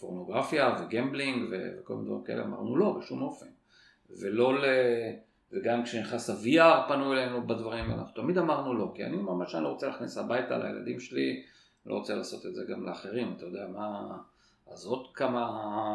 פורנוגרפיה 0.00 0.76
וגמבלינג 0.80 1.48
וכל 1.50 1.94
מיני 1.94 2.06
דברים 2.06 2.24
כאלה. 2.24 2.42
אמרנו 2.42 2.76
לא, 2.76 2.98
בשום 3.00 3.22
אופן. 3.22 3.46
ולא 4.20 4.58
ל... 4.62 4.64
וגם 5.52 5.84
כשנכנס 5.84 6.30
ה-VR 6.30 6.88
פנו 6.88 7.12
אלינו 7.12 7.46
בדברים 7.46 7.84
האלה, 7.84 7.94
אנחנו 7.94 8.22
תמיד 8.22 8.38
אמרנו 8.38 8.74
לא, 8.74 8.92
כי 8.94 9.04
אני 9.04 9.16
ממש 9.16 9.54
אני 9.54 9.64
לא 9.64 9.68
רוצה 9.68 9.86
להכניס 9.86 10.18
הביתה 10.18 10.58
לילדים 10.58 11.00
שלי, 11.00 11.42
לא 11.86 11.94
רוצה 11.94 12.14
לעשות 12.14 12.46
את 12.46 12.54
זה 12.54 12.64
גם 12.68 12.86
לאחרים, 12.86 13.34
אתה 13.36 13.46
יודע 13.46 13.66
מה, 13.68 14.18
אז 14.66 14.86
עוד 14.86 15.14
כמה, 15.14 15.44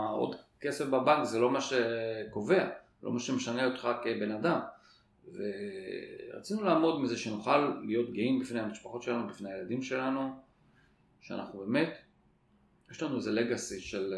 עוד 0.10 0.36
כסף 0.62 0.86
בבנק 0.86 1.24
זה 1.24 1.40
לא 1.40 1.52
מה 1.52 1.60
שקובע, 1.62 2.70
לא 3.04 3.12
מה 3.12 3.20
שמשנה 3.20 3.66
אותך 3.66 3.88
כבן 4.04 4.32
אדם. 4.32 4.60
ורצינו 5.34 6.64
לעמוד 6.64 7.02
מזה 7.02 7.18
שנוכל 7.18 7.82
להיות 7.88 8.14
גאים 8.14 8.40
בפני 8.40 8.60
המשפחות 8.60 9.04
שלנו, 9.04 9.28
בפני 9.28 9.54
הילדים 9.54 9.82
שלנו, 9.82 10.30
שאנחנו 11.22 11.60
באמת, 11.60 11.98
יש 12.92 13.04
לנו 13.04 13.16
איזה 13.16 13.32
לגאסי 13.32 13.80
של, 13.80 14.14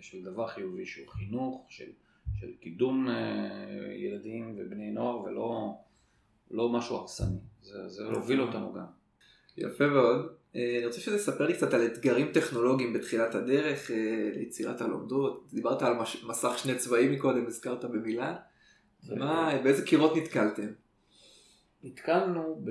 של 0.00 0.24
דבר 0.24 0.46
חיובי 0.46 0.86
שהוא 0.86 1.08
חינוך, 1.08 1.66
של 1.68 1.90
של 2.40 2.52
קידום 2.60 3.08
אה, 3.08 3.94
ילדים 3.94 4.56
ובני 4.58 4.90
נוער 4.90 5.20
ולא 5.20 5.74
לא 6.50 6.68
משהו 6.68 6.96
הרסני, 6.96 7.38
זה, 7.62 7.88
זה 7.88 8.04
הוביל 8.04 8.42
אותנו 8.42 8.72
גם. 8.72 8.86
יפה 9.56 9.86
מאוד. 9.86 10.39
אה, 10.56 10.76
אני 10.78 10.86
רוצה 10.86 11.00
שתספר 11.00 11.46
לי 11.46 11.54
קצת 11.54 11.74
על 11.74 11.86
אתגרים 11.86 12.32
טכנולוגיים 12.32 12.92
בתחילת 12.92 13.34
הדרך, 13.34 13.90
אה, 13.90 14.30
ליצירת 14.34 14.80
הלומדות. 14.80 15.46
דיברת 15.52 15.82
על 15.82 15.94
מש- 15.94 16.24
מסך 16.24 16.58
שני 16.58 16.74
צבעים 16.74 17.12
מקודם, 17.12 17.46
הזכרת 17.46 17.84
במילה. 17.84 18.36
מה, 19.08 19.58
באיזה 19.62 19.86
קירות 19.86 20.16
נתקלתם? 20.16 20.68
נתקלנו 21.82 22.60
ב... 22.64 22.70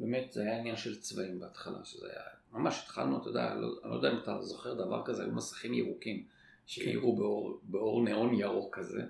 באמת 0.00 0.32
זה 0.32 0.42
היה 0.42 0.58
עניין 0.58 0.76
של 0.76 1.00
צבעים 1.00 1.40
בהתחלה, 1.40 1.78
שזה 1.84 2.06
היה, 2.06 2.22
ממש 2.52 2.82
התחלנו, 2.84 3.20
אתה 3.20 3.28
יודע, 3.28 3.54
לא, 3.54 3.68
אני 3.82 3.90
לא 3.90 3.96
יודע 3.96 4.12
אם 4.12 4.16
אתה 4.22 4.42
זוכר 4.42 4.74
דבר 4.74 5.02
כזה, 5.04 5.22
היו 5.22 5.32
מסכים 5.32 5.74
ירוקים, 5.74 6.24
שהאירו 6.66 7.16
באור, 7.16 7.60
באור 7.62 8.04
ניאון 8.04 8.34
ירוק 8.34 8.78
כזה, 8.78 9.02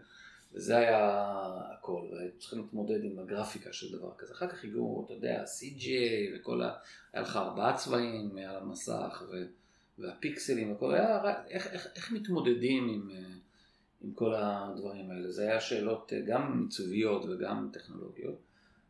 וזה 0.54 0.76
היה 0.76 1.28
הכל, 1.72 2.02
והיו 2.12 2.30
צריכים 2.38 2.58
להתמודד 2.58 3.04
עם 3.04 3.18
הגרפיקה 3.18 3.72
של 3.72 3.98
דבר 3.98 4.10
כזה. 4.18 4.32
אחר 4.32 4.48
כך 4.48 4.64
הגיעו, 4.64 5.02
אתה 5.04 5.14
יודע, 5.14 5.44
CJ 5.44 5.88
וכל 6.34 6.62
ה... 6.62 6.72
היה 7.12 7.22
לך 7.22 7.36
ארבעה 7.36 7.76
צבעים 7.76 8.36
על 8.36 8.56
המסך, 8.56 9.22
ו... 9.32 9.36
והפיקסלים 9.98 10.72
וכל, 10.72 10.94
היה, 10.94 11.34
איך, 11.48 11.66
איך, 11.66 11.86
איך 11.96 12.12
מתמודדים 12.12 12.88
עם, 12.88 13.10
אה, 13.10 13.34
עם 14.00 14.12
כל 14.12 14.34
הדברים 14.34 15.10
האלה. 15.10 15.30
זה 15.30 15.42
היה 15.42 15.60
שאלות 15.60 16.12
אה, 16.12 16.20
גם 16.26 16.60
עיצוביות 16.62 17.24
וגם 17.24 17.70
טכנולוגיות, 17.72 18.38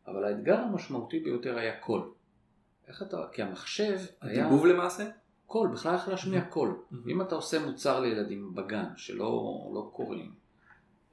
אבל 0.07 0.23
האתגר 0.23 0.57
המשמעותי 0.57 1.19
ביותר 1.19 1.57
היה 1.57 1.79
קול. 1.79 2.11
איך 2.87 3.01
אתה, 3.01 3.25
כי 3.31 3.41
המחשב 3.41 3.99
היה... 4.21 4.43
דיבוב 4.43 4.65
למעשה? 4.65 5.09
קול, 5.45 5.67
בכלל 5.67 5.93
איך 5.93 6.07
להשמיע 6.07 6.41
קול. 6.41 6.81
אם 7.07 7.21
אתה 7.21 7.35
עושה 7.35 7.65
מוצר 7.65 7.99
לילדים 7.99 8.55
בגן 8.55 8.85
שלא 8.95 9.69
לא 9.73 9.91
קוראים, 9.93 10.33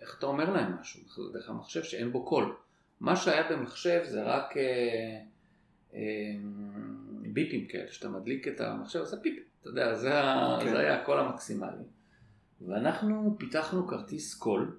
איך 0.00 0.16
אתה 0.18 0.26
אומר 0.26 0.52
להם 0.52 0.72
משהו 0.80 1.28
דרך 1.32 1.48
המחשב 1.48 1.82
שאין 1.82 2.12
בו 2.12 2.24
קול? 2.24 2.56
מה 3.00 3.16
שהיה 3.16 3.50
במחשב 3.50 4.00
זה 4.04 4.22
רק 4.22 4.56
אה, 4.56 5.20
אה, 5.94 6.00
ביפים 7.32 7.66
כאלה, 7.68 7.92
שאתה 7.92 8.08
מדליק 8.08 8.48
את 8.48 8.60
המחשב, 8.60 8.98
עושה 8.98 9.16
פיפ, 9.16 9.38
אתה 9.60 9.68
יודע, 9.68 9.94
זה, 9.94 10.20
ה- 10.20 10.58
כן. 10.62 10.70
זה 10.70 10.78
היה 10.78 11.02
הקול 11.02 11.20
המקסימלי. 11.20 11.84
ואנחנו 12.60 13.36
פיתחנו 13.38 13.86
כרטיס 13.86 14.34
קול 14.34 14.78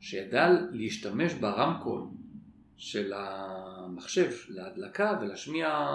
שידע 0.00 0.48
להשתמש 0.72 1.34
ברמקול 1.34 2.02
של 2.76 3.12
המחשב 3.16 4.30
להדלקה 4.48 5.18
ולהשמיע 5.20 5.86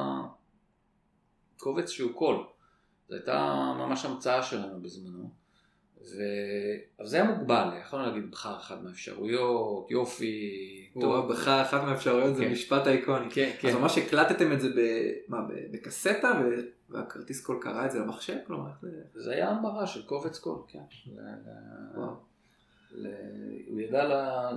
קובץ 1.58 1.90
שהוא 1.90 2.14
קול. 2.14 2.46
זו 3.10 3.16
הייתה 3.16 3.46
ממש 3.78 4.06
המצאה 4.06 4.44
שלנו 4.44 4.82
בזמנו. 4.82 5.30
ו... 6.02 6.22
אבל 7.00 7.08
זה 7.08 7.18
היה 7.22 7.32
מוגבל, 7.32 7.70
יכולנו 7.82 8.06
להגיד 8.06 8.32
בחר 8.32 8.58
אחת 8.58 8.82
מהאפשרויות, 8.84 9.92
יופי, 9.92 10.90
טוב. 11.02 11.32
בחר 11.32 11.62
אחת 11.62 11.84
מהאפשרויות 11.84 12.36
זה 12.36 12.46
כן. 12.46 12.52
משפט 12.52 12.88
אייקוני. 12.88 13.32
כן, 13.32 13.52
אז 13.56 13.60
כן. 13.60 13.76
ממש 13.76 13.98
הקלטתם 13.98 14.52
את 14.54 14.62
זה 14.62 14.70
ב- 14.70 15.14
מה, 15.28 15.42
ב- 15.42 15.72
בקסטה 15.72 16.42
ו- 16.44 16.62
והכרטיס 16.90 17.46
קול 17.46 17.58
קרא 17.62 17.86
את 17.86 17.92
זה 17.92 18.00
למחשב? 18.00 18.38
כלומר, 18.48 18.70
זה... 18.82 19.02
זה 19.14 19.32
היה 19.32 19.50
המרה 19.50 19.88
של 19.88 20.06
קובץ 20.06 20.40
קול, 20.40 20.60
כן. 20.68 20.80
הוא 23.68 23.80
ידע, 23.80 24.50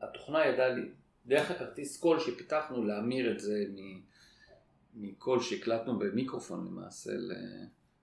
התוכנה 0.00 0.46
ידעה 0.46 0.68
לי, 0.68 0.88
דרך 1.26 1.50
הכרטיס 1.50 1.96
קול 2.00 2.20
שפיתחנו 2.20 2.84
להמיר 2.84 3.32
את 3.32 3.40
זה 3.40 3.64
מקול 4.94 5.40
שהקלטנו 5.40 5.98
במיקרופון 5.98 6.66
למעשה, 6.66 7.10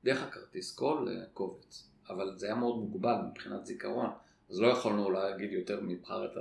דרך 0.04 0.24
הכרטיס 0.24 0.76
קול 0.76 1.10
לקובץ. 1.10 1.91
אבל 2.12 2.38
זה 2.38 2.46
היה 2.46 2.56
מאוד 2.56 2.78
מוגבל 2.78 3.16
מבחינת 3.32 3.66
זיכרון, 3.66 4.10
אז 4.50 4.60
לא 4.60 4.68
יכולנו 4.68 5.12
להגיד 5.12 5.52
יותר 5.52 5.82
מבחר 5.82 6.26
את 6.26 6.32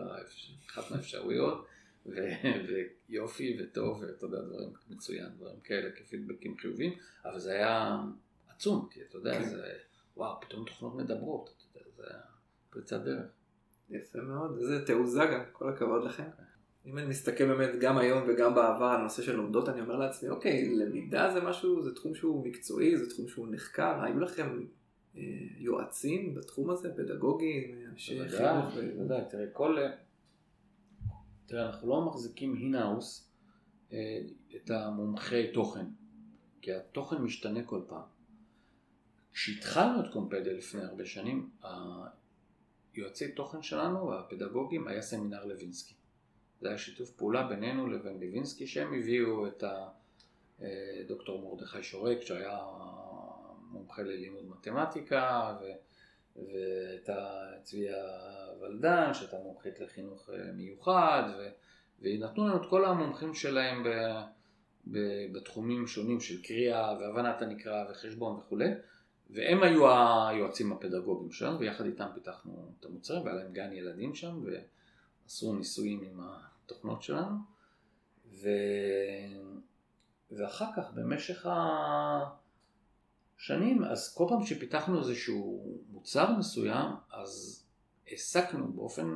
אחת 0.70 0.90
מהאפשרויות, 0.90 1.66
ויופי 2.06 3.58
וטוב, 3.60 4.02
ואתה 4.02 4.26
יודע, 4.26 4.40
דברים 4.40 4.70
מצוין, 4.90 5.26
דברים 5.36 5.60
כאלה 5.64 5.90
כפידבקים 5.90 6.56
חיוביים, 6.56 6.92
אבל 7.24 7.38
זה 7.38 7.52
היה 7.52 8.00
עצום, 8.48 8.88
כי 8.90 9.00
אתה 9.08 9.16
יודע, 9.16 9.38
כן. 9.38 9.48
זה, 9.48 9.72
וואו, 10.16 10.40
פתאום 10.40 10.64
תוכנות 10.64 10.94
מדברות, 10.94 11.50
אתה 11.72 11.78
יודע, 11.78 11.90
זה 11.96 12.18
פריצת 12.70 13.00
דרך. 13.00 13.26
יפה 13.90 14.18
מאוד, 14.18 14.58
איזה 14.58 14.86
תעוזה 14.86 15.22
גם, 15.32 15.40
כל 15.52 15.68
הכבוד 15.68 16.04
לכם. 16.04 16.24
אם 16.86 16.98
אני 16.98 17.06
מסתכל 17.06 17.46
באמת 17.46 17.70
גם 17.80 17.98
היום 17.98 18.24
וגם 18.28 18.54
בעבר 18.54 18.84
על 18.84 19.00
הנושא 19.00 19.22
של 19.22 19.36
לומדות, 19.36 19.68
אני 19.68 19.80
אומר 19.80 19.96
לעצמי, 19.96 20.28
אוקיי, 20.28 20.74
למידה 20.74 21.30
זה 21.32 21.40
משהו, 21.40 21.82
זה 21.82 21.94
תחום 21.94 22.14
שהוא 22.14 22.46
מקצועי, 22.46 22.98
זה 22.98 23.10
תחום 23.10 23.28
שהוא 23.28 23.48
נחקר, 23.50 24.02
היו 24.02 24.20
לכם 24.20 24.64
יועצים 25.58 26.34
בתחום 26.34 26.70
הזה, 26.70 26.94
פדגוגים, 26.96 27.86
אנשי 27.90 28.28
חינוך? 28.28 28.74
בוודאי, 28.96 29.20
תראה, 29.30 29.46
כל... 29.52 29.78
תראה, 31.46 31.66
אנחנו 31.66 31.88
לא 31.88 32.06
מחזיקים 32.06 32.56
in-house 32.56 33.30
את 34.56 34.70
המומחי 34.70 35.52
תוכן, 35.52 35.86
כי 36.60 36.72
התוכן 36.72 37.16
משתנה 37.16 37.64
כל 37.64 37.80
פעם. 37.88 38.02
כשהתחלנו 39.32 40.00
את 40.00 40.12
קומפדיה 40.12 40.52
לפני 40.52 40.80
הרבה 40.80 41.06
שנים, 41.06 41.50
היועצי 42.94 43.32
תוכן 43.32 43.62
שלנו, 43.62 44.14
הפדגוגים, 44.14 44.88
היה 44.88 45.02
סמינר 45.02 45.44
לוינסקי. 45.44 45.94
זה 46.60 46.68
היה 46.68 46.78
שיתוף 46.78 47.10
פעולה 47.10 47.48
בינינו 47.48 47.86
לבין 47.86 48.20
לוינסקי, 48.20 48.66
שהם 48.66 48.94
הביאו 48.94 49.46
את 49.46 49.64
הדוקטור 50.58 51.42
מרדכי 51.42 51.82
שורק, 51.82 52.22
שהיה 52.22 52.58
מומחה 53.70 54.02
ללימוד 54.02 54.48
מתמטיקה, 54.48 55.56
ו... 55.60 55.64
והייתה 56.36 57.50
צביה 57.62 57.96
ולדן, 58.60 59.14
שהייתה 59.14 59.36
מומחית 59.38 59.80
לחינוך 59.80 60.30
אה, 60.30 60.52
מיוחד, 60.52 61.22
ו... 61.38 61.48
ונתנו 62.00 62.48
לנו 62.48 62.56
את 62.56 62.70
כל 62.70 62.84
המומחים 62.84 63.34
שלהם 63.34 63.84
ב... 63.84 63.88
ב... 64.86 64.98
בתחומים 65.32 65.86
שונים 65.86 66.20
של 66.20 66.42
קריאה 66.42 66.98
והבנת 66.98 67.42
הנקרא 67.42 67.84
וחשבון 67.90 68.36
וכולי, 68.36 68.68
והם 69.30 69.62
היו 69.62 69.86
היועצים 70.28 70.72
הפדגוגיים 70.72 71.32
שלנו, 71.32 71.58
ויחד 71.58 71.84
איתם 71.84 72.06
פיתחנו 72.14 72.72
את 72.80 72.84
המוצרים, 72.84 73.22
והיה 73.22 73.36
להם 73.36 73.52
גן 73.52 73.72
ילדים 73.72 74.14
שם, 74.14 74.40
ועשו 74.44 75.54
ניסויים 75.54 76.02
עם 76.02 76.20
התוכנות 76.20 77.02
שלנו, 77.02 77.36
ו... 78.32 78.48
ואחר 80.30 80.66
כך 80.76 80.92
במשך 80.94 81.46
השנים, 83.40 83.84
אז 83.84 84.14
כל 84.14 84.24
פעם 84.28 84.44
שפיתחנו 84.44 84.98
איזשהו 84.98 85.64
מוצר 85.90 86.36
מסוים, 86.38 86.88
אז 87.12 87.64
העסקנו 88.08 88.72
באופן 88.72 89.06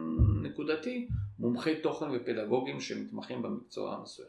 נקודתי 0.42 1.08
מומחי 1.38 1.80
תוכן 1.80 2.06
ופדגוגים 2.12 2.80
שמתמחים 2.80 3.42
במקצוע 3.42 3.94
המסוים. 3.94 4.28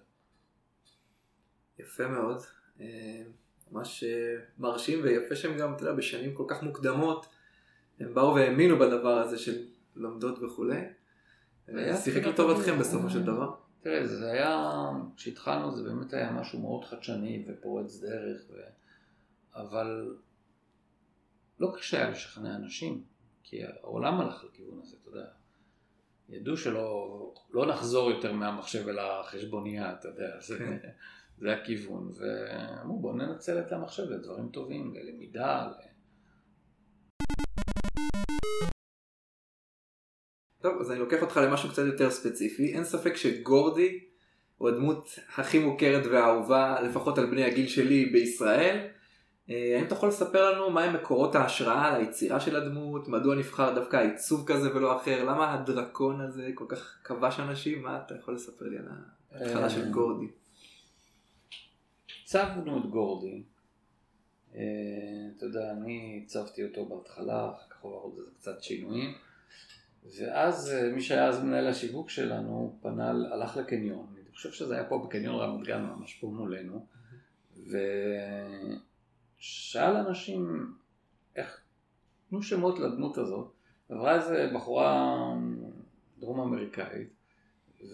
יפה 1.80 2.08
מאוד. 2.08 2.38
אה, 2.82 3.24
ממש 3.72 4.04
אה, 4.04 4.36
מרשים 4.58 5.00
ויפה 5.04 5.36
שהם 5.36 5.58
גם, 5.58 5.74
אתה 5.74 5.84
יודע, 5.84 5.96
בשנים 5.96 6.36
כל 6.36 6.46
כך 6.48 6.64
מוקדמות, 6.64 7.26
הם 8.00 8.14
באו 8.14 8.36
והאמינו 8.36 8.80
בדבר 8.80 9.18
הזה 9.18 9.38
של 9.38 9.66
לומדות 9.96 10.44
וכולי. 10.44 10.82
היה 11.68 11.98
שיחק 11.98 12.26
לטובתכם. 12.26 12.80
בסופו 12.80 13.10
של 13.10 13.24
דבר. 13.24 13.56
תראה, 13.82 14.08
זה 14.08 14.32
היה, 14.32 14.72
כשהתחלנו 15.18 15.76
זה 15.76 15.84
באמת 15.84 16.14
היה 16.14 16.32
משהו 16.32 16.60
מאוד 16.60 16.86
חדשני 16.86 17.46
ופורץ 17.48 18.00
דרך, 18.00 18.42
ו... 18.50 18.54
אבל 19.56 20.18
לא 21.60 21.74
קשה 21.78 21.98
היה 21.98 22.10
לשכנע 22.10 22.56
אנשים, 22.56 23.04
כי 23.44 23.64
העולם 23.64 24.22
הלך 24.22 24.44
לכיוון 24.44 24.80
הזה, 24.82 24.98
אתה 25.02 25.10
יודע. 25.10 25.28
ידעו 26.30 26.58
שלא 26.58 27.34
לא 27.52 27.66
נחזור 27.66 28.12
יותר 28.12 28.34
מהמחשב 28.34 28.88
אל 28.88 29.00
החשבונייה, 29.00 29.94
אתה 29.94 30.08
יודע, 30.08 30.40
זה, 30.40 30.58
כן. 30.58 30.78
זה 31.38 31.54
הכיוון, 31.54 32.12
ואמרו 32.20 33.00
בואו 33.00 33.16
ננצל 33.16 33.60
את 33.60 33.72
המחשב 33.72 34.04
לדברים 34.04 34.50
טובים, 34.50 34.94
ללמידה, 34.96 35.68
ל... 35.68 35.72
טוב, 40.62 40.82
אז 40.82 40.92
אני 40.92 41.00
לוקח 41.00 41.22
אותך 41.22 41.38
למשהו 41.38 41.70
קצת 41.70 41.86
יותר 41.86 42.12
ספציפי. 42.12 42.74
אין 42.74 42.84
ספק 42.84 43.16
שגורדי 43.16 44.00
הוא 44.58 44.70
הדמות 44.70 45.10
הכי 45.36 45.60
מוכרת 45.60 46.06
והאהובה, 46.06 46.82
לפחות 46.82 47.18
על 47.18 47.26
בני 47.26 47.44
הגיל 47.44 47.68
שלי 47.68 48.06
בישראל. 48.06 48.88
אה, 49.50 49.76
האם 49.76 49.86
אתה 49.86 49.96
יכול 49.96 50.10
לספר 50.10 50.52
לנו 50.52 50.70
מהם 50.70 50.94
מקורות 50.94 51.36
ההשראה 51.36 51.98
ליצירה 51.98 52.40
של 52.40 52.56
הדמות? 52.56 53.08
מדוע 53.08 53.36
נבחר 53.36 53.76
דווקא 53.76 53.98
העיצוב 53.98 54.44
כזה 54.48 54.76
ולא 54.76 54.98
אחר? 54.98 55.24
למה 55.24 55.54
הדרקון 55.54 56.22
הזה 56.22 56.50
כל 56.56 56.66
כך 56.70 57.00
כבש 57.04 57.40
אנשים? 57.40 57.82
מה 57.82 58.02
אתה 58.06 58.16
יכול 58.16 58.36
לספר 58.36 58.66
לי 58.66 58.78
על 58.78 58.88
ההתחלה 59.32 59.70
של 59.70 59.82
אה, 59.82 59.90
גורדי? 59.90 60.28
הצבנו 62.24 62.78
את 62.78 62.86
גורדי, 62.86 63.44
אה, 64.56 64.62
אתה 65.38 65.46
יודע, 65.46 65.72
אני 65.72 66.22
הצבתי 66.24 66.64
אותו 66.64 66.86
בהתחלה, 66.86 67.50
אחר 67.50 67.70
כך 67.70 67.82
הוא 67.82 67.94
עוד 67.94 68.20
קצת 68.40 68.64
שינויים, 68.64 69.14
ואז 70.18 70.74
מי 70.94 71.02
שהיה 71.02 71.28
אז 71.28 71.44
מנהל 71.44 71.68
השיווק 71.68 72.10
שלנו 72.10 72.78
פנה, 72.82 73.10
הלך 73.10 73.58
לקניון, 73.58 74.08
אני 74.14 74.32
חושב 74.36 74.52
שזה 74.52 74.74
היה 74.74 74.84
פה 74.84 75.06
בקניון 75.08 75.36
רמת 75.36 75.68
גן, 75.68 75.82
ממש 75.82 76.14
פה 76.14 76.28
מולנו, 76.28 76.86
ושאל 79.76 79.96
אנשים, 79.96 80.72
איך, 81.36 81.60
תנו 82.30 82.44
שמות 82.44 82.80
לדמות 82.80 83.18
הזאת, 83.18 83.52
עברה 83.90 84.16
איזה 84.16 84.52
בחורה 84.56 85.16
דרום 86.20 86.40
אמריקאית, 86.40 87.10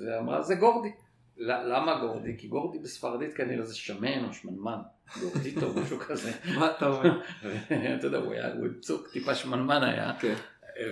ואמרה 0.01 0.41
זה 0.41 0.55
גורדי. 0.55 0.91
למה 1.37 1.99
גורדי? 1.99 2.37
כי 2.37 2.47
גורדי 2.47 2.79
בספרדית 2.79 3.33
כנראה 3.33 3.65
זה 3.65 3.75
שמן 3.75 4.25
או 4.25 4.33
שמנמן, 4.33 4.79
גורדיטו, 5.21 5.73
משהו 5.73 5.99
כזה. 5.99 6.31
מה 6.59 6.71
אתה 6.71 6.87
אומר? 6.87 7.21
אתה 7.97 8.07
יודע, 8.07 8.17
הוא 8.17 8.33
היה, 8.33 8.53
הוא 8.53 8.67
צוק 8.81 9.07
טיפה 9.13 9.35
שמנמן 9.35 9.83
היה, 9.83 10.13
כן. 10.19 10.35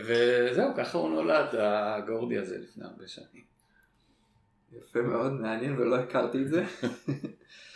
וזהו, 0.05 0.75
ככה 0.77 0.97
הוא 0.97 1.09
נולד, 1.09 1.55
הגורדי 1.55 2.37
הזה 2.37 2.57
לפני 2.57 2.85
הרבה 2.85 3.07
שנים. 3.07 3.43
יפה 4.71 5.01
מאוד, 5.01 5.31
מעניין 5.31 5.79
ולא 5.79 5.99
הכרתי 5.99 6.41
את 6.41 6.47
זה. 6.47 6.65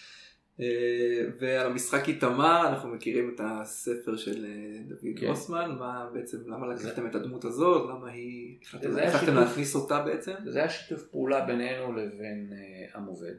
אה, 0.60 1.30
ועל 1.40 1.68
המשחק 1.68 2.08
איתמר 2.08 2.68
אנחנו 2.70 2.90
מכירים 2.90 3.36
את 3.36 3.42
הספר 3.44 4.18
של 4.18 4.46
אה, 4.46 4.84
דוד 4.88 5.00
כן. 5.02 5.26
גרוסמן, 5.26 5.76
מה 5.80 6.10
בעצם, 6.14 6.50
למה 6.50 6.68
לקחתם 6.68 7.08
את 7.08 7.16
הדמות 7.16 7.46
הזאת, 7.46 7.90
למה 7.90 8.10
היא, 8.10 8.58
החלטתם. 8.62 9.34
להכניס 9.36 9.76
אותה 9.76 10.04
בעצם? 10.04 10.34
זה 10.46 10.60
היה 10.60 10.70
שיתוף 10.70 11.04
פעולה 11.08 11.46
בינינו 11.46 11.94
לבין 11.94 12.54
אה, 12.54 13.00
עם 13.00 13.06
עובד, 13.06 13.36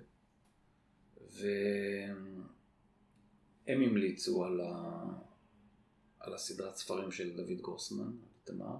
והם 1.30 2.44
המליצו 3.66 4.44
על, 4.44 4.60
ה... 4.60 5.04
על 6.20 6.34
הסדרת 6.34 6.76
ספרים 6.76 7.10
של 7.10 7.36
דוד 7.36 7.60
גרוסמן, 7.60 8.10
תמר. 8.44 8.76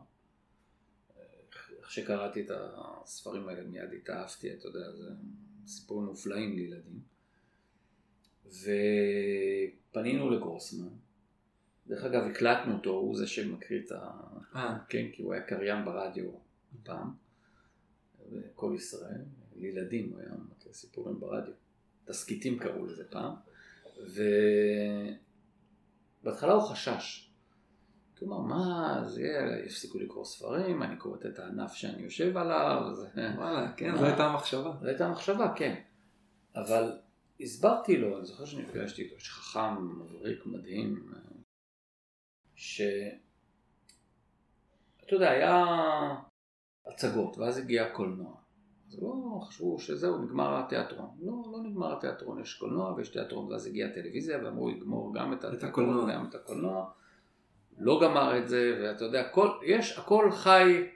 איך 1.79 1.91
שקראתי 1.91 2.41
את 2.41 2.51
הספרים 2.55 3.49
האלה 3.49 3.65
מיד 3.65 3.93
התאהבתי, 3.93 4.53
אתה 4.53 4.69
יודע, 4.69 4.93
זה 4.93 5.11
סיפורים 5.67 6.07
מופלאים 6.07 6.57
לילדים. 6.57 7.14
ופנינו 8.47 10.31
לגרוסמן. 10.31 10.89
דרך 11.87 12.05
אגב, 12.05 12.23
הקלטנו 12.23 12.75
אותו, 12.75 12.91
הוא 12.91 13.17
זה 13.17 13.27
שמקריא 13.27 13.81
את 13.87 13.93
ה... 13.93 14.11
אה, 14.57 14.79
כן, 14.89 15.07
כי 15.13 15.23
הוא 15.23 15.33
היה 15.33 15.43
קריין 15.43 15.85
ברדיו 15.85 16.25
פעם, 16.83 17.11
בכל 18.33 18.73
ישראל, 18.77 19.21
לילדים 19.57 20.11
הוא 20.13 20.21
היה 20.21 20.31
מקריא 20.51 20.75
סיפורים 20.75 21.21
ברדיו. 21.21 21.55
תסכיתים 22.05 22.59
קראו 22.59 22.87
לזה 22.87 23.05
פעם. 23.11 23.35
ובהתחלה 26.23 26.53
הוא 26.53 26.63
חשש. 26.63 27.31
אמר, 28.25 28.41
מה, 28.41 29.03
זה 29.07 29.23
יהיה, 29.23 29.65
יפסיקו 29.67 29.99
לקרוא 29.99 30.25
ספרים, 30.25 30.83
אני 30.83 30.97
קוראת 30.97 31.27
את 31.27 31.39
הענף 31.39 31.73
שאני 31.73 32.03
יושב 32.03 32.37
עליו, 32.37 32.95
זה... 32.95 33.09
וואלה, 33.37 33.73
כן? 33.77 33.97
זו 33.97 34.05
הייתה 34.05 34.27
המחשבה. 34.27 34.73
זו 34.81 34.89
הייתה 34.89 35.09
מחשבה, 35.09 35.53
כן. 35.57 35.75
אבל 36.57 36.99
הסברתי 37.41 37.97
לו, 37.97 38.19
אני 38.19 38.27
זוכר 38.27 38.45
שנפגשתי 38.45 39.03
איתו, 39.03 39.15
איש 39.15 39.31
חכם, 39.31 39.99
מבריק, 39.99 40.47
מדהים, 40.47 41.13
אתה 45.07 45.15
יודע, 45.15 45.31
היה 45.31 45.65
הצגות, 46.87 47.39
ואז 47.39 47.59
הגיע 47.59 47.85
הקולנוע. 47.85 48.37
אז 48.89 49.03
לא 49.03 49.41
חשבו 49.41 49.79
שזהו, 49.79 50.19
נגמר 50.19 50.59
התיאטרון. 50.59 51.09
לא, 51.21 51.33
לא 51.53 51.59
נגמר 51.63 51.97
התיאטרון, 51.97 52.41
יש 52.41 52.55
קולנוע 52.55 52.95
ויש 52.95 53.09
תיאטרון, 53.09 53.53
ואז 53.53 53.67
הגיעה 53.67 53.91
הטלוויזיה 53.91 54.39
ואמרו 54.45 54.71
יגמור 54.71 55.15
גם 55.15 55.33
את, 55.33 55.45
את 55.45 55.65
הקולנוע. 55.65 56.15
גם 56.15 56.27
את 56.29 56.35
הקולנוע. 56.35 56.91
לא 57.79 58.01
גמר 58.03 58.39
את 58.39 58.49
זה, 58.49 58.81
ואתה 58.83 59.05
יודע, 59.05 59.29
כל, 59.29 59.49
יש, 59.67 59.99
הכל 59.99 60.31
חי, 60.33 60.87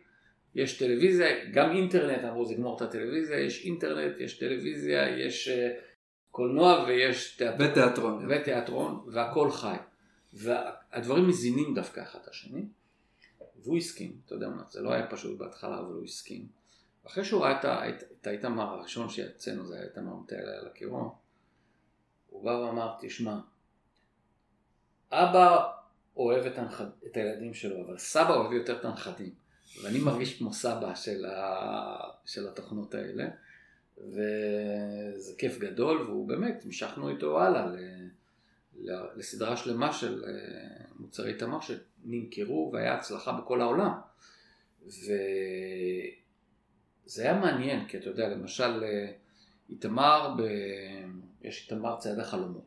יש 0.54 0.78
טלוויזיה, 0.78 1.26
גם 1.52 1.70
אינטרנט, 1.70 2.24
אמרו 2.24 2.46
זה 2.46 2.54
יגמור 2.54 2.76
את 2.76 2.82
הטלוויזיה, 2.82 3.40
יש 3.40 3.64
אינטרנט, 3.64 4.20
יש 4.20 4.38
טלוויזיה, 4.38 5.26
יש 5.26 5.48
uh, 5.48 5.87
קולנוע 6.30 6.84
ויש 6.86 7.36
תיאטרון. 7.36 7.70
ותיאטרון. 7.70 8.26
ותיאטרון, 8.30 9.04
והכל 9.12 9.50
חי. 9.50 9.76
והדברים 10.32 11.28
מזינים 11.28 11.74
דווקא 11.74 12.00
אחד 12.00 12.18
את 12.22 12.28
השני. 12.28 12.66
והוא 13.62 13.76
הסכים, 13.76 14.20
אתה 14.26 14.34
יודע 14.34 14.48
מה, 14.48 14.62
זה 14.68 14.80
לא 14.80 14.92
היה 14.92 15.06
פשוט 15.06 15.38
בהתחלה, 15.38 15.78
אבל 15.78 15.92
הוא 15.92 16.04
הסכים. 16.04 16.46
אחרי 17.06 17.24
שהוא 17.24 17.42
ראה 17.42 17.60
את, 17.60 17.64
את, 17.64 18.04
את 18.20 18.26
האיתמר 18.26 18.62
הראשון 18.62 19.08
שיצאנו, 19.08 19.66
זה 19.66 19.74
היה 19.74 19.84
איתמר 19.84 20.14
מטייל 20.14 20.48
על 20.48 20.66
הקירון, 20.66 21.10
הוא 22.26 22.44
בא 22.44 22.50
ואמר, 22.50 22.94
תשמע, 23.00 23.40
אבא 25.12 25.72
אוהב 26.16 26.46
את, 26.46 26.58
הנכד, 26.58 26.84
את 27.06 27.16
הילדים 27.16 27.54
שלו, 27.54 27.86
אבל 27.86 27.98
סבא 27.98 28.34
אוהב 28.34 28.52
יותר 28.52 28.80
את 28.80 28.84
הנכדים. 28.84 29.34
ואני 29.82 29.98
מרגיש 29.98 30.38
כמו 30.38 30.52
סבא 30.52 30.94
של, 30.94 31.26
ה, 31.26 31.96
של 32.24 32.48
התוכנות 32.48 32.94
האלה, 32.94 33.28
וזה 34.06 35.32
כיף 35.38 35.58
גדול, 35.58 36.02
והוא 36.02 36.28
באמת, 36.28 36.62
המשכנו 36.64 37.08
איתו 37.08 37.40
הלאה 37.40 37.66
לסדרה 39.16 39.56
שלמה 39.56 39.92
של 39.92 40.24
אה, 40.24 40.30
מוצרי 40.98 41.34
תמר 41.34 41.58
שנמכרו 41.60 42.70
והיה 42.72 42.94
הצלחה 42.94 43.32
בכל 43.32 43.60
העולם. 43.60 43.92
וזה 44.86 45.22
היה 47.16 47.40
מעניין, 47.40 47.88
כי 47.88 47.98
אתה 47.98 48.08
יודע, 48.08 48.28
למשל, 48.28 48.84
אה, 48.84 49.12
איתמר, 49.70 50.34
ב... 50.38 50.42
יש 51.42 51.62
איתמר 51.62 51.96
צעדי 51.98 52.24
חלומות. 52.24 52.64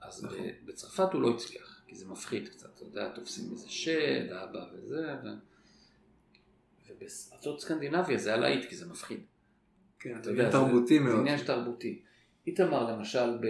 אז 0.00 0.24
נכון. 0.24 0.46
בצרפת 0.64 1.12
הוא 1.12 1.22
לא 1.22 1.30
הצליח, 1.30 1.82
כי 1.86 1.96
זה 1.96 2.06
מפחיד 2.06 2.48
קצת, 2.48 2.74
אתה 2.74 2.82
יודע, 2.84 3.10
תופסים 3.14 3.50
איזה 3.52 3.70
שד, 3.70 4.32
אבא 4.32 4.64
וזה, 4.72 5.14
ו... 5.24 5.28
ובארצות 6.88 7.60
סקנדינביה 7.60 8.18
זה 8.18 8.28
היה 8.28 8.38
להיט, 8.38 8.68
כי 8.68 8.76
זה 8.76 8.86
מפחיד. 8.86 9.20
כן, 10.00 10.22
זה 10.22 10.30
עניין 10.30 10.50
תרבותי 10.50 10.98
מאוד. 10.98 11.14
זה 11.14 11.20
עניין 11.20 11.38
תרבותי. 11.38 12.02
איתמר 12.46 12.92
למשל 12.92 13.36
ב... 13.40 13.46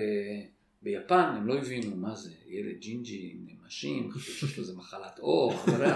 ביפן 0.82 1.34
הם 1.36 1.46
לא 1.46 1.58
הבינו 1.58 1.96
מה 1.96 2.14
זה, 2.14 2.30
ילד 2.46 2.78
ג'ינג'י 2.78 3.32
עם 3.34 3.46
נמשים, 3.46 4.10
חשבו 4.12 4.20
שיש 4.20 4.56
לו 4.56 4.62
איזה 4.62 4.76
מחלת 4.76 5.18
עור, 5.18 5.54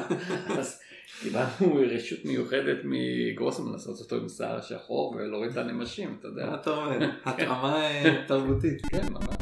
אז 0.59 0.81
קיבלנו 1.21 1.75
רשות 1.75 2.25
מיוחדת 2.25 2.79
מגרוסמן 2.85 3.73
לעשות 3.73 4.01
אותו 4.01 4.17
עם 4.17 4.29
שיער 4.29 4.61
שחור 4.61 5.15
ולהוריד 5.17 5.51
את 5.51 5.57
הנמשים, 5.57 6.17
אתה 6.21 6.29
יודע. 6.29 6.47
מה 6.47 6.55
אתה 6.55 6.71
אומר? 6.71 7.11
התאמה 7.25 7.77
אה, 7.77 8.25
תרבותית. 8.29 8.87
כן, 8.87 9.07
ממש. 9.11 9.37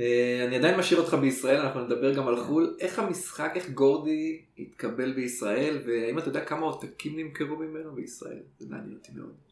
אה, 0.00 0.44
אני 0.46 0.56
עדיין 0.56 0.78
משאיר 0.78 1.00
אותך 1.00 1.14
בישראל, 1.14 1.60
אנחנו 1.60 1.80
נדבר 1.80 2.14
גם 2.14 2.28
על 2.28 2.36
חו"ל. 2.36 2.76
איך 2.80 2.98
המשחק, 2.98 3.52
איך 3.54 3.70
גורדי 3.70 4.40
התקבל 4.58 5.12
בישראל, 5.12 5.78
והאם 5.86 6.18
אתה 6.18 6.28
יודע 6.28 6.44
כמה 6.44 6.66
עותקים 6.66 7.18
נמכרו 7.18 7.56
ממנו 7.56 7.94
בישראל? 7.94 8.42
זה 8.58 8.66
מעניין 8.70 8.92
אותי 8.92 9.12
מאוד. 9.14 9.49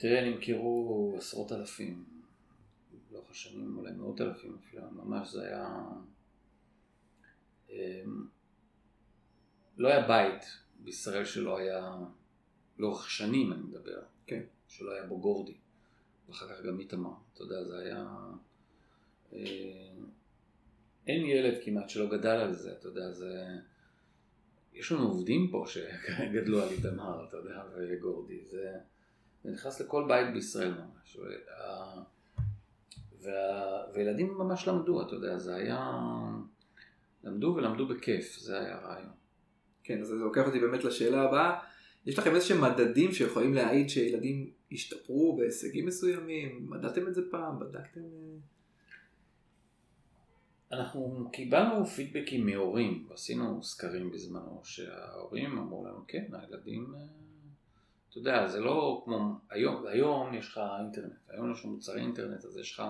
תראה, 0.00 0.30
נמכרו 0.30 1.14
עשרות 1.18 1.52
אלפים. 1.52 2.04
לאורך 3.12 3.30
השנים, 3.30 3.78
אולי 3.78 3.92
מאות 3.92 4.20
אלפים 4.20 4.56
אפילו, 4.60 4.82
ממש 4.90 5.32
זה 5.32 5.42
היה... 5.46 5.78
אמ, 7.70 8.26
לא 9.76 9.88
היה 9.88 10.08
בית 10.08 10.42
בישראל 10.78 11.24
שלא 11.24 11.58
היה, 11.58 11.96
לאורך 12.78 13.10
שנים 13.10 13.52
אני 13.52 13.62
מדבר, 13.62 14.02
כן. 14.26 14.42
שלא 14.68 14.92
היה 14.92 15.06
בו 15.06 15.20
גורדי, 15.20 15.56
ואחר 16.28 16.48
כך 16.48 16.62
גם 16.66 16.80
איתמר, 16.80 17.14
אתה 17.34 17.42
יודע, 17.42 17.64
זה 17.64 17.78
היה... 17.78 18.16
אה, 19.32 20.04
אין 21.06 21.26
ילד 21.26 21.58
כמעט 21.64 21.88
שלא 21.88 22.10
גדל 22.10 22.36
על 22.36 22.52
זה, 22.52 22.72
אתה 22.72 22.88
יודע, 22.88 23.12
זה... 23.12 23.44
יש 24.74 24.92
לנו 24.92 25.08
עובדים 25.08 25.50
פה 25.50 25.64
שגדלו 25.66 26.62
על 26.62 26.68
איתמר, 26.68 27.28
אתה 27.28 27.36
יודע, 27.36 27.62
וגורדי, 27.76 28.44
זה... 28.44 28.78
זה 29.44 29.50
נכנס 29.50 29.80
לכל 29.80 30.04
בית 30.08 30.32
בישראל 30.32 30.74
ממש. 30.74 31.18
וה... 33.20 33.82
וילדים 33.94 34.34
ממש 34.38 34.68
למדו, 34.68 35.02
אתה 35.02 35.14
יודע, 35.14 35.38
זה 35.38 35.54
היה... 35.54 35.90
למדו 37.24 37.54
ולמדו 37.56 37.86
בכיף, 37.88 38.38
זה 38.38 38.60
היה 38.60 38.78
הרעיון. 38.78 39.12
כן, 39.84 40.00
אז 40.00 40.08
זה 40.08 40.14
לוקח 40.14 40.46
אותי 40.46 40.60
באמת 40.60 40.84
לשאלה 40.84 41.22
הבאה. 41.22 41.58
יש 42.06 42.18
לכם 42.18 42.34
איזה 42.34 42.60
מדדים 42.60 43.12
שיכולים 43.12 43.54
להעיד 43.54 43.88
שילדים 43.88 44.50
השתפרו 44.72 45.36
בהישגים 45.36 45.86
מסוימים? 45.86 46.66
מדדתם 46.70 47.08
את 47.08 47.14
זה 47.14 47.22
פעם? 47.30 47.58
בדקתם? 47.58 48.00
אה? 48.00 48.36
אנחנו 50.72 51.30
קיבלנו 51.32 51.86
פידבקים 51.86 52.46
מהורים, 52.46 53.08
עשינו 53.10 53.62
סקרים 53.62 54.10
בזמנו, 54.10 54.60
שההורים 54.64 55.58
אמרו 55.58 55.86
לנו, 55.86 56.04
כן, 56.08 56.24
הילדים 56.32 56.94
אה, 56.94 57.00
אתה 58.10 58.18
יודע, 58.18 58.46
זה 58.46 58.60
לא 58.60 59.02
כמו, 59.04 59.34
היום, 59.50 59.86
היום 59.86 60.34
יש 60.34 60.48
לך 60.48 60.60
אינטרנט, 60.80 61.12
היום 61.28 61.52
יש 61.52 61.58
לך 61.60 61.64
מוצרי 61.64 62.00
אינטרנט, 62.00 62.44
אז 62.44 62.56
יש 62.56 62.72
לך 62.72 62.82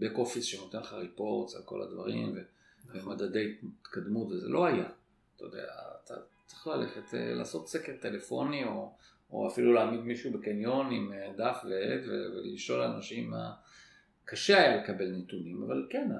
back 0.00 0.16
office 0.16 0.42
שנותן 0.42 0.78
לך 0.78 0.92
ריפורטס 0.92 1.56
על 1.56 1.62
כל 1.62 1.82
הדברים 1.82 2.36
נכון. 2.84 3.00
ומדדי 3.00 3.54
התקדמות, 3.62 4.32
וזה 4.32 4.48
לא 4.48 4.66
היה. 4.66 4.88
אתה 5.36 5.44
יודע, 5.44 5.64
אתה 6.04 6.14
צריך 6.46 6.66
ללכת 6.66 7.14
אה, 7.14 7.34
לעשות 7.34 7.68
סקר 7.68 7.92
טלפוני, 8.00 8.64
או, 8.64 8.94
או 9.30 9.48
אפילו 9.48 9.72
להעמיד 9.72 10.00
מישהו 10.00 10.32
בקניון 10.32 10.90
עם 10.92 11.12
אה, 11.12 11.32
דף 11.36 11.64
ועט 11.64 12.00
ולשאול 12.06 12.80
אנשים 12.80 13.30
מה... 13.30 13.52
קשה 14.26 14.58
היה 14.58 14.76
לקבל 14.76 15.10
נתונים, 15.10 15.62
אבל 15.62 15.86
כן, 15.90 16.10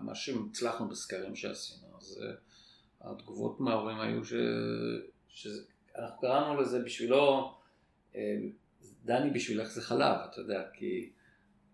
מה 0.00 0.14
שהצלחנו 0.14 0.88
בסקרים 0.88 1.36
שעשינו, 1.36 1.86
אז 1.98 2.22
אה, 2.22 3.10
התגובות 3.10 3.60
מההורים 3.60 4.00
היו 4.00 4.24
ש... 4.24 4.34
שאנחנו 5.28 6.20
קראנו 6.20 6.60
לזה 6.60 6.82
בשבילו 6.82 7.54
דני 9.04 9.30
בשבילך 9.30 9.68
זה 9.68 9.82
חלב, 9.82 10.16
אתה 10.30 10.40
יודע, 10.40 10.62
כי 10.72 11.10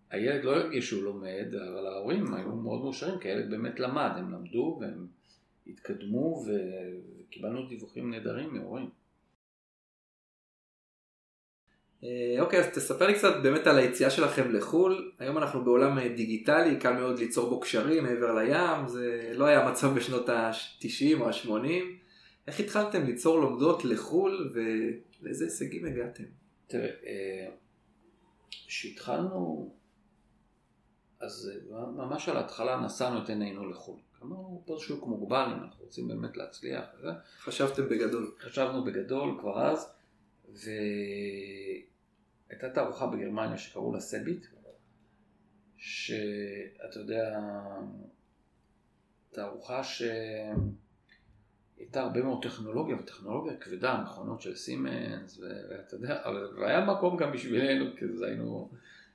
הילד 0.09 0.43
לא 0.43 0.55
הרגיש 0.55 0.89
שהוא 0.89 1.03
לומד, 1.03 1.55
אבל 1.55 1.87
ההורים 1.87 2.33
היו 2.33 2.55
מאוד 2.55 2.81
מאושרים, 2.81 3.19
כי 3.19 3.27
הילד 3.27 3.49
באמת 3.49 3.79
למד, 3.79 4.11
הם 4.15 4.31
למדו 4.31 4.77
והם 4.81 5.07
התקדמו 5.67 6.45
וקיבלנו 6.45 7.67
דיווחים 7.67 8.11
נהדרים 8.11 8.53
מהורים. 8.53 8.89
אה, 12.03 12.35
אוקיי, 12.39 12.59
אז 12.59 12.65
תספר 12.73 13.07
לי 13.07 13.13
קצת 13.13 13.33
באמת 13.43 13.67
על 13.67 13.77
היציאה 13.77 14.09
שלכם 14.09 14.51
לחו"ל. 14.51 15.11
היום 15.19 15.37
אנחנו 15.37 15.63
בעולם 15.63 16.07
דיגיטלי, 16.07 16.79
קל 16.79 16.93
מאוד 16.93 17.19
ליצור 17.19 17.49
בו 17.49 17.59
קשרים 17.59 18.03
מעבר 18.03 18.33
לים, 18.33 18.87
זה 18.87 19.31
לא 19.35 19.45
היה 19.45 19.67
המצב 19.67 19.95
בשנות 19.95 20.29
ה-90 20.29 21.19
או 21.19 21.29
ה-80. 21.29 22.00
איך 22.51 22.59
התחלתם 22.59 23.05
ליצור 23.05 23.39
לומדות 23.39 23.85
לחו"ל 23.85 24.53
ולאיזה 24.53 25.45
הישגים 25.45 25.85
הגעתם? 25.85 26.23
תראה, 26.67 26.89
אה, 27.05 27.47
כשהתחלנו, 28.67 29.73
אז 31.19 31.51
אה, 31.71 31.85
ממש 31.85 32.29
על 32.29 32.37
ההתחלה 32.37 32.85
נשאנו 32.85 33.23
את 33.23 33.29
עינינו 33.29 33.69
לחו"ל. 33.69 33.99
אמרנו, 34.23 34.63
פה 34.65 34.77
שוק 34.79 35.07
מוגבל, 35.07 35.45
אם 35.55 35.63
אנחנו 35.63 35.83
רוצים 35.83 36.07
באמת 36.07 36.37
להצליח. 36.37 36.85
חשבתם 37.39 37.89
בגדול. 37.89 38.35
חשבנו 38.39 38.83
בגדול 38.83 39.37
כבר 39.39 39.71
אז, 39.71 39.93
והייתה 40.45 40.69
תערוכה 42.73 43.07
בגרמניה 43.07 43.57
שקראו 43.57 43.93
לה 43.93 43.99
סביט, 43.99 44.45
שאתה 45.77 46.99
יודע, 46.99 47.39
תערוכה 49.31 49.83
ש... 49.83 50.03
הייתה 51.81 52.01
הרבה 52.01 52.21
מאוד 52.21 52.43
טכנולוגיה, 52.43 52.95
וטכנולוגיה 52.95 53.55
כבדה, 53.55 54.01
מכונות 54.03 54.41
של 54.41 54.55
סימנס, 54.55 55.39
ואתה 55.69 55.95
יודע, 55.95 56.21
והיה 56.57 56.85
מקום 56.85 57.17
גם 57.17 57.31
בשבילנו, 57.31 57.85
כי 57.97 58.05
היינו, 58.25 58.69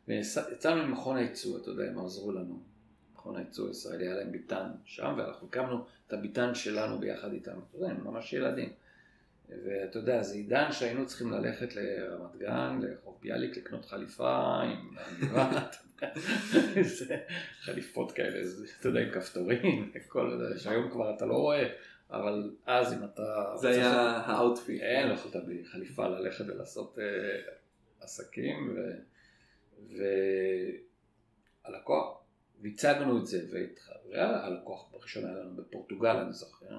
ויצאנו 0.09 0.87
ממכון 0.87 1.16
הייצוא, 1.16 1.59
אתה 1.59 1.70
יודע, 1.70 1.85
הם 1.85 1.98
עזרו 1.98 2.33
לנו. 2.33 2.61
מכון 3.12 3.37
הייצוא 3.37 3.68
הישראלי, 3.68 4.07
היה 4.07 4.14
להם 4.14 4.33
ביתן 4.33 4.70
שם, 4.85 5.14
ואנחנו 5.18 5.46
הקמנו 5.46 5.85
את 6.07 6.12
הביתן 6.12 6.55
שלנו 6.55 6.98
ביחד 6.98 7.33
איתם, 7.33 7.52
אתה 7.52 7.76
יודע, 7.76 7.88
הם 7.88 8.05
ממש 8.05 8.33
ילדים. 8.33 8.68
ואתה 9.48 9.98
יודע, 9.98 10.22
זה 10.22 10.35
עידן 10.35 10.72
שהיינו 10.72 11.07
צריכים 11.07 11.31
ללכת 11.33 11.76
לרמת 11.76 12.37
גן, 12.37 12.81
לרחוב 12.83 13.20
ביאליק, 13.22 13.57
לקנות 13.57 13.85
חליפה 13.85 14.61
עם 14.62 14.96
עניבה, 15.09 15.68
חליפות 17.64 18.12
כאלה, 18.12 18.40
אתה 18.81 18.88
יודע, 18.88 19.00
עם 19.00 19.11
כפתורים, 19.11 19.92
כל 20.09 20.38
זה, 20.38 20.61
שהיום 20.61 20.90
כבר 20.90 21.14
אתה 21.16 21.26
לא 21.26 21.35
רואה. 21.35 21.68
אבל 22.11 22.57
אז 22.66 22.92
אם 22.92 23.05
אתה... 23.05 23.53
זה 23.57 23.69
היה 23.69 23.92
ה 24.11 24.19
outfit. 24.19 24.83
אין, 24.83 25.09
לא 25.09 25.14
יכולת 25.14 25.45
בלי 25.45 25.64
חליפה 25.64 26.09
ללכת 26.09 26.45
ולעשות 26.49 26.99
אה, 26.99 28.03
עסקים, 28.05 28.77
והלקוח, 31.64 32.19
והצגנו 32.62 33.19
את 33.19 33.27
זה, 33.27 33.47
והלקוח 34.11 34.92
הראשון 34.92 35.25
היה 35.25 35.35
לנו 35.35 35.57
בפורטוגל, 35.57 36.16
אני 36.16 36.33
זוכר, 36.33 36.79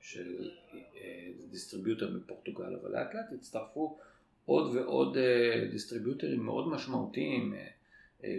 של 0.00 0.50
אה, 0.74 1.30
distributor 1.50 2.10
בפורטוגל, 2.10 2.74
אבל 2.74 2.90
לאט 2.90 3.14
לאט 3.14 3.32
הצטרפו 3.32 3.98
עוד 4.44 4.76
ועוד 4.76 5.16
אה, 5.16 5.68
דיסטריביוטרים 5.70 6.40
מאוד 6.40 6.68
משמעותיים, 6.68 7.54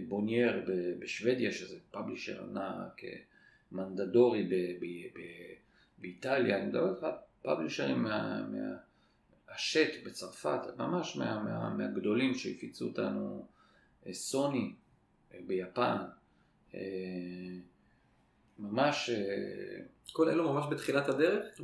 בונייר 0.08 0.66
בשוודיה, 1.00 1.52
שזה 1.52 1.78
publisher 1.92 2.44
ענק, 2.44 3.02
מונדדורי 3.72 4.50
באיטליה, 6.04 6.58
אני 6.58 6.66
מדבר 6.66 6.90
איתך 6.90 7.08
פאבלישרים 7.42 8.06
האשט 9.48 10.06
בצרפת, 10.06 10.60
ממש 10.78 11.18
מה, 11.18 11.44
מה, 11.44 11.70
מהגדולים 11.70 12.34
שהפיצו 12.34 12.88
אותנו, 12.88 13.48
סוני 14.12 14.74
ביפן, 15.48 15.98
ממש... 18.60 19.10
כל 20.12 20.30
אלו 20.30 20.54
ממש 20.54 20.66
בתחילת 20.72 21.10
הדרך? 21.10 21.62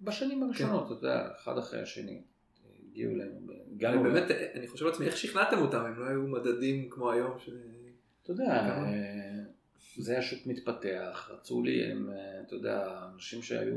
בשנים 0.00 0.42
הראשונות, 0.42 0.86
אתה 0.86 0.92
יודע, 0.92 1.28
אחד 1.36 1.58
אחרי 1.58 1.82
השני. 1.82 2.22
הגיעו 2.90 3.12
אלינו. 3.12 3.40
באמת, 4.02 4.30
אני 4.54 4.68
חושב 4.68 4.86
לעצמי, 4.86 5.06
איך 5.06 5.16
שכנעתם 5.16 5.58
אותם? 5.58 5.84
הם 5.84 6.00
לא 6.00 6.04
היו 6.04 6.22
מדדים 6.22 6.90
כמו 6.90 7.12
היום? 7.12 7.38
אתה 8.22 8.32
יודע, 8.32 8.84
זה 9.96 10.12
היה 10.12 10.22
שוק 10.22 10.46
מתפתח, 10.46 11.30
רצו 11.32 11.62
לי, 11.62 11.90
הם, 11.90 12.10
אתה 12.46 12.54
יודע, 12.54 13.04
אנשים 13.14 13.42
שהיו 13.42 13.76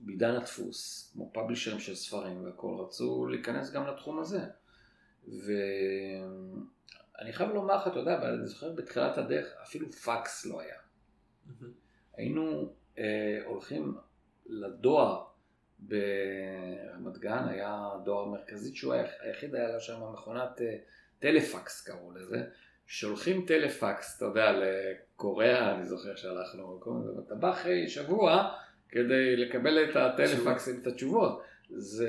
בעידן 0.00 0.34
הדפוס, 0.34 1.10
כמו 1.12 1.30
פאבלישרים 1.32 1.80
של 1.80 1.94
ספרים 1.94 2.44
והכל, 2.44 2.76
רצו 2.80 3.26
להיכנס 3.26 3.72
גם 3.72 3.86
לתחום 3.86 4.18
הזה. 4.18 4.40
ואני 5.28 5.62
חייב 7.32 7.50
לומר 7.50 7.76
לך, 7.76 7.86
אתה 7.86 7.98
יודע, 7.98 8.28
אני 8.28 8.46
זוכר 8.46 8.72
בתחילת 8.72 9.18
הדרך, 9.18 9.54
אפילו 9.62 9.92
פקס 9.92 10.46
לא 10.46 10.60
היה. 10.60 10.76
היינו 12.16 12.74
אה, 12.98 13.40
הולכים 13.44 13.94
לדואר 14.46 15.24
ברמת 15.78 17.18
גן, 17.18 17.48
היה 17.48 17.90
דואר 18.04 18.24
מרכזי 18.24 18.76
שהוא 18.76 18.94
היחיד, 19.20 19.54
היה 19.54 19.68
לה 19.68 19.80
שם 19.80 20.00
מכונת 20.12 20.60
אה, 20.60 20.76
טלפקס 21.18 21.84
קראו 21.86 22.10
לזה, 22.10 22.44
שולחים 22.86 23.44
טלפקס, 23.46 24.16
אתה 24.16 24.24
יודע, 24.24 24.52
לקוריאה, 24.52 25.74
אני 25.74 25.84
זוכר 25.84 26.16
שהלכנו, 26.16 26.80
אתה 27.26 27.34
בא 27.34 27.50
אחרי 27.50 27.88
שבוע 27.88 28.50
כדי 28.88 29.36
לקבל 29.36 29.84
את 29.84 29.96
הטלפקסים, 29.96 30.80
את 30.82 30.86
התשובות. 30.86 31.42
זה 31.70 32.08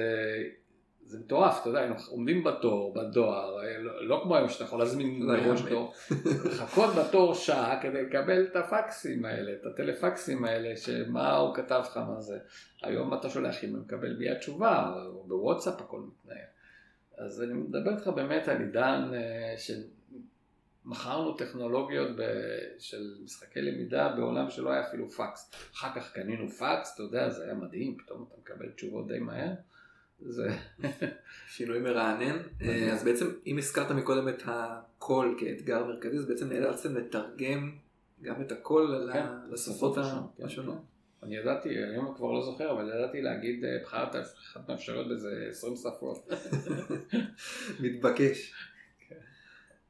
זה 1.06 1.20
מטורף, 1.20 1.62
אתה 1.62 1.70
יודע, 1.70 1.86
אנחנו 1.86 2.14
עומדים 2.14 2.44
בתור, 2.44 2.94
בדואר, 2.94 3.58
לא, 3.80 4.08
לא 4.08 4.20
כמו 4.24 4.36
היום 4.36 4.50
שאתה 4.50 4.64
יכול 4.64 4.80
להזמין 4.80 5.22
לא 5.22 5.38
מראש 5.38 5.62
תור, 5.62 5.94
לחכות 6.46 6.90
בתור 6.96 7.34
שעה 7.34 7.82
כדי 7.82 8.04
לקבל 8.04 8.44
את 8.44 8.56
הפקסים 8.56 9.26
האלה, 9.26 9.54
את 9.54 9.66
הטלפקסים 9.66 10.46
האלה, 10.46 10.78
שמה 10.78 11.38
הוא 11.38 11.56
כתב 11.56 11.82
לך, 11.86 11.98
מה 11.98 12.22
זה. 12.22 12.38
היום 12.84 13.14
אתה 13.14 13.30
שולח 13.30 13.64
אם 13.64 13.80
מקבל 13.80 14.16
מיד 14.18 14.38
תשובה, 14.38 14.94
או 15.06 15.24
בוואטסאפ 15.28 15.82
הכל 15.82 16.02
מתנהל. 16.02 16.46
אז 17.18 17.44
אני 17.44 17.54
מדבר 17.54 17.92
איתך 17.92 18.08
באמת 18.08 18.48
על 18.48 18.58
עידן 18.58 19.12
אה, 19.14 19.58
שמכרנו 20.86 21.34
טכנולוגיות 21.34 22.16
ב... 22.18 22.22
של 22.80 23.16
משחקי 23.24 23.62
למידה 23.62 24.10
בעולם 24.10 24.50
שלא 24.50 24.70
היה 24.70 24.88
אפילו 24.88 25.10
פקס. 25.10 25.52
אחר 25.74 25.96
כך 25.96 26.14
קנינו 26.14 26.50
פקס, 26.50 26.94
אתה 26.94 27.04
יודע, 27.04 27.30
זה 27.30 27.44
היה 27.44 27.54
מדהים, 27.54 27.98
פתאום 27.98 28.26
אתה 28.28 28.36
מקבל 28.42 28.72
תשובות 28.72 29.08
די 29.08 29.20
מהר. 29.20 29.54
זה 30.20 30.50
שינוי 31.48 31.80
מרענן. 31.80 32.38
אז 32.92 33.04
בעצם 33.04 33.26
אם 33.48 33.58
הזכרת 33.58 33.92
מקודם 33.92 34.30
את 34.30 34.44
הקול 34.46 35.36
כאתגר 35.40 35.86
מרכזי, 35.86 36.18
אז 36.18 36.26
בעצם 36.26 36.50
נאלצתם 36.50 36.98
לתרגם 36.98 37.72
גם 38.22 38.42
את 38.42 38.52
הקול 38.52 39.10
כן, 39.14 39.26
לשפות 39.52 39.96
כן, 39.96 40.02
השונות. 40.46 40.78
כן. 40.78 40.96
אני 41.26 41.36
ידעתי, 41.38 41.70
היום 41.70 42.14
כבר 42.16 42.32
לא 42.32 42.42
זוכר, 42.42 42.72
אבל 42.72 42.90
ידעתי 42.90 43.22
להגיד 43.22 43.66
אה, 43.66 43.78
בחירת 43.84 44.16
אחת 44.16 44.70
מהאפשרויות 44.70 45.08
באיזה 45.08 45.48
20 45.50 45.76
שפות. 45.76 46.28
מתבקש. 47.84 48.54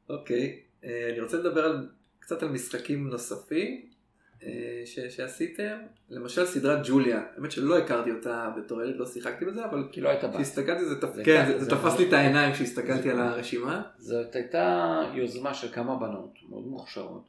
אוקיי, 0.10 0.43
אה, 0.45 0.60
אני 0.85 1.19
רוצה 1.19 1.37
לדבר 1.37 1.85
קצת 2.19 2.43
על 2.43 2.49
משחקים 2.49 3.07
נוספים. 3.07 3.95
אה, 4.43 4.81
ש, 4.85 4.99
שעשיתם, 4.99 5.77
למשל 6.09 6.45
סדרת 6.45 6.79
ג'וליה, 6.87 7.23
האמת 7.35 7.51
שלא 7.51 7.77
הכרתי 7.77 8.11
אותה 8.11 8.53
בתור 8.57 8.83
ילד, 8.83 8.95
לא 8.95 9.05
שיחקתי 9.05 9.45
בזה, 9.45 9.65
אבל 9.65 9.87
כי 9.91 10.01
לא 10.01 10.09
הייתה 10.09 10.27
בת. 10.27 10.35
כשהסתכלתי 10.35 10.85
זה, 10.85 11.01
תפ... 11.01 11.13
זה, 11.13 11.23
כן, 11.23 11.45
זה, 11.47 11.59
זה, 11.59 11.65
זה 11.65 11.71
תפס 11.71 11.99
לי 11.99 12.07
את 12.07 12.13
העיניים 12.13 12.53
כשהסתכלתי 12.53 13.11
על 13.11 13.19
הרשימה. 13.19 13.91
זאת 13.97 14.35
הייתה 14.35 15.01
יוזמה 15.13 15.53
של 15.53 15.71
כמה 15.71 15.99
בנות 15.99 16.39
מאוד 16.49 16.67
מוכשרות. 16.67 17.27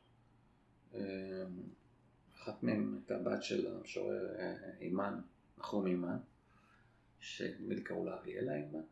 אה, 0.94 1.00
אחת 2.36 2.62
מהן 2.62 2.94
הייתה 2.94 3.18
בת 3.18 3.42
של 3.42 3.66
המשורר 3.66 4.26
אה, 4.38 4.54
אימן, 4.80 5.14
נחום 5.58 5.86
אימן, 5.86 6.16
שנדמה 7.20 7.74
לי 7.74 7.80
קראו 7.82 8.04
לה 8.04 8.16
אריאלה 8.16 8.52
אימן, 8.54 8.82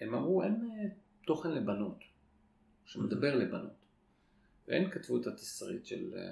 והם 0.00 0.14
אמרו 0.14 0.42
אין 0.42 0.70
תוכן 1.26 1.50
לבנות, 1.50 1.98
שמדבר 2.84 3.36
לבנות. 3.36 3.84
והם 4.68 4.90
כתבו 4.90 5.20
את 5.20 5.26
התסריט 5.26 5.86
של 5.86 6.14
אה, 6.16 6.22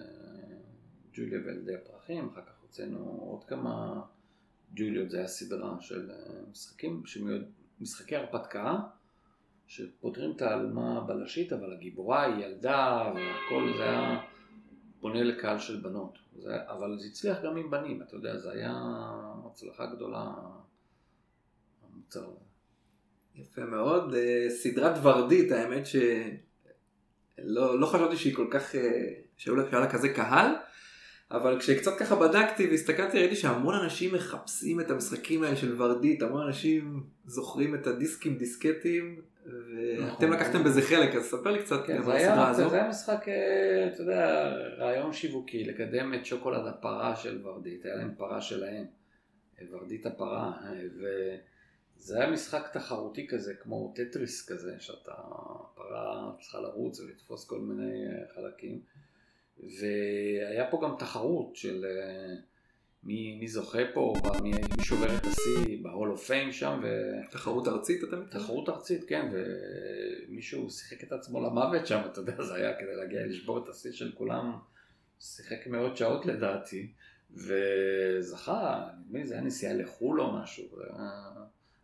ג'וליה 1.12 1.40
וילדי 1.44 1.74
הפרחים, 1.74 2.28
אחר 2.28 2.42
כך 2.42 2.62
הוצאנו 2.62 2.98
עוד 3.20 3.44
כמה 3.44 4.02
ג'וליות, 4.74 5.10
זה 5.10 5.18
היה 5.18 5.28
סדרה 5.28 5.80
של 5.80 6.10
אה, 6.10 6.40
משחקים, 6.50 7.06
שמיועד, 7.06 7.42
משחקי 7.80 8.16
הרפתקה, 8.16 8.76
שפותרים 9.66 10.32
את 10.36 10.42
האלומה 10.42 10.98
הבלשית, 10.98 11.52
אבל 11.52 11.72
הגיבורה 11.72 12.22
היא 12.22 12.44
ילדה, 12.44 13.12
והכל 13.14 13.72
זה 13.76 13.82
היה 13.82 14.20
פונה 15.00 15.22
לקהל 15.22 15.58
של 15.58 15.80
בנות. 15.80 16.18
זה, 16.36 16.70
אבל 16.70 16.98
זה 16.98 17.06
הצליח 17.06 17.38
גם 17.44 17.56
עם 17.56 17.70
בנים, 17.70 18.02
אתה 18.02 18.16
יודע, 18.16 18.38
זה 18.38 18.50
היה 18.50 18.72
הצלחה 19.46 19.86
גדולה, 19.86 20.32
המוצר 21.82 22.24
הזה. 22.28 22.51
יפה 23.36 23.64
מאוד. 23.64 24.14
אה, 24.14 24.46
סדרת 24.50 24.96
ורדית, 25.02 25.52
האמת 25.52 25.86
ש... 25.86 25.96
לא, 27.38 27.86
חשבתי 27.86 28.16
שהיא 28.16 28.34
כל 28.34 28.46
כך, 28.50 28.74
אה, 28.74 29.08
שהיו 29.36 29.56
לה 29.56 29.90
כזה 29.90 30.08
קהל, 30.08 30.54
אבל 31.30 31.58
כשקצת 31.60 31.98
ככה 31.98 32.16
בדקתי 32.16 32.66
והסתכלתי 32.66 33.18
ראיתי 33.18 33.36
שהמון 33.36 33.74
אנשים 33.74 34.14
מחפשים 34.14 34.80
את 34.80 34.90
המשחקים 34.90 35.42
האלה 35.42 35.56
של 35.56 35.82
ורדית, 35.82 36.22
המון 36.22 36.46
אנשים 36.46 37.02
זוכרים 37.26 37.74
את 37.74 37.86
הדיסקים 37.86 38.38
דיסקטים, 38.38 39.20
ואתם 39.44 40.06
נכון. 40.06 40.30
לקחתם 40.30 40.64
בזה 40.64 40.82
חלק, 40.82 41.14
אז 41.14 41.24
ספר 41.24 41.50
לי 41.50 41.58
קצת 41.58 41.86
כן, 41.86 41.96
על 41.96 42.12
הסדרה 42.12 42.48
הזו. 42.48 42.70
זה 42.70 42.76
היה 42.76 42.88
משחק, 42.88 43.28
אה, 43.28 43.86
אתה 43.86 44.02
יודע, 44.02 44.52
רעיון 44.78 45.12
שיווקי, 45.12 45.64
לקדם 45.64 46.14
את 46.14 46.26
שוקולד 46.26 46.66
הפרה 46.66 47.16
של 47.16 47.40
ורדית, 47.46 47.84
היה 47.84 47.94
להם 47.94 48.10
פרה 48.18 48.40
שלהם, 48.40 48.84
ורדית 49.70 50.06
הפרה, 50.06 50.52
ו... 51.00 51.06
זה 52.02 52.16
היה 52.16 52.30
משחק 52.30 52.70
תחרותי 52.72 53.26
כזה, 53.28 53.54
כמו 53.54 53.92
טטריס 53.96 54.48
כזה, 54.48 54.76
שאתה 54.80 55.12
פרה 55.74 56.32
צריכה 56.40 56.60
לרוץ 56.60 57.00
ולתפוס 57.00 57.46
כל 57.46 57.60
מיני 57.60 58.06
אה, 58.06 58.34
חלקים. 58.34 58.80
והיה 59.58 60.70
פה 60.70 60.80
גם 60.82 60.94
תחרות 60.98 61.56
של 61.56 61.84
אה, 61.84 62.34
מי, 63.02 63.38
מי 63.40 63.48
זוכה 63.48 63.82
פה, 63.94 64.14
מי, 64.42 64.50
מי 64.50 64.84
שובר 64.84 65.16
את 65.16 65.26
השיא 65.26 65.78
ב-Hall 65.82 66.18
of 66.18 66.28
Fame 66.28 66.52
שם. 66.52 66.80
ו... 66.82 67.12
תחרות 67.30 67.68
ארצית 67.68 68.04
אתה 68.04 68.16
מתכוון? 68.16 68.42
תחרות 68.42 68.68
ארצית, 68.68 69.04
כן, 69.08 69.30
ומישהו 69.32 70.70
שיחק 70.70 71.04
את 71.04 71.12
עצמו 71.12 71.40
למוות 71.40 71.86
שם, 71.86 72.00
אתה 72.12 72.20
יודע, 72.20 72.42
זה 72.42 72.54
היה 72.54 72.78
כדי 72.78 72.96
להגיע 72.96 73.26
לשבור 73.26 73.64
את 73.64 73.68
השיא 73.68 73.92
של 73.92 74.12
כולם, 74.12 74.58
שיחק 75.20 75.66
מאות 75.66 75.96
שעות 75.96 76.26
לדעתי, 76.26 76.92
וזכה, 77.30 78.88
נדמה 79.00 79.18
לי 79.18 79.26
זה 79.26 79.34
היה 79.34 79.42
נסיעה 79.42 79.74
לחו"ל 79.74 80.20
או 80.20 80.32
משהו. 80.32 80.64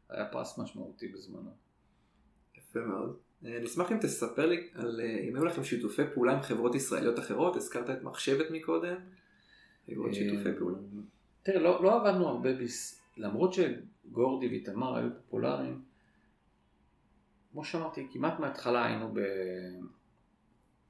היה 0.08 0.26
פרס 0.26 0.58
משמעותי 0.58 1.08
בזמנו. 1.08 1.50
יפה 2.58 2.80
מאוד. 2.80 3.16
אה, 3.44 3.56
אני 3.56 3.66
אשמח 3.66 3.92
אם 3.92 3.98
תספר 3.98 4.46
לי 4.46 4.70
על 4.74 5.00
אה, 5.00 5.20
אם 5.20 5.36
היו 5.36 5.44
לכם 5.44 5.64
שיתופי 5.64 6.02
פעולה 6.14 6.32
עם 6.32 6.42
חברות 6.42 6.74
ישראליות 6.74 7.18
אחרות, 7.18 7.56
הזכרת 7.56 7.90
את 7.90 8.02
מחשבת 8.02 8.50
מקודם, 8.50 8.96
היו 9.86 10.02
עוד 10.02 10.12
שיתופי 10.12 10.58
פעולה. 10.58 10.78
תראה, 11.42 11.60
לא, 11.60 11.82
לא 11.84 12.00
עבדנו 12.00 12.28
הרבה, 12.28 12.52
ביס... 12.52 13.02
למרות 13.16 13.52
שגורדי 13.52 14.48
ואיתמר 14.48 14.96
היו 14.96 15.08
פופולריים, 15.16 15.82
כמו 17.52 17.64
שאמרתי, 17.64 18.06
כמעט 18.12 18.40
מההתחלה 18.40 18.86
היינו 18.86 19.14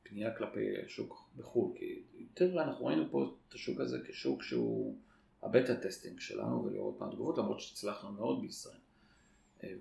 בפנייה 0.04 0.37
כלפי 0.37 0.66
שוק 0.87 1.31
בחו"ל, 1.37 1.78
כי 1.78 2.02
יותר 2.14 2.62
אנחנו 2.62 2.87
ראינו 2.87 3.11
פה 3.11 3.37
את 3.48 3.54
השוק 3.54 3.81
הזה 3.81 3.98
כשוק 4.04 4.42
שהוא 4.42 4.98
ה 5.42 5.49
beta 5.49 5.76
testing 5.76 6.20
שלנו 6.20 6.64
ולראות 6.64 7.00
מה 7.00 7.09
התגובות, 7.09 7.38
למרות 7.38 7.61
שהצלחנו 7.61 8.12
מאוד 8.12 8.40
בישראל. 8.40 8.78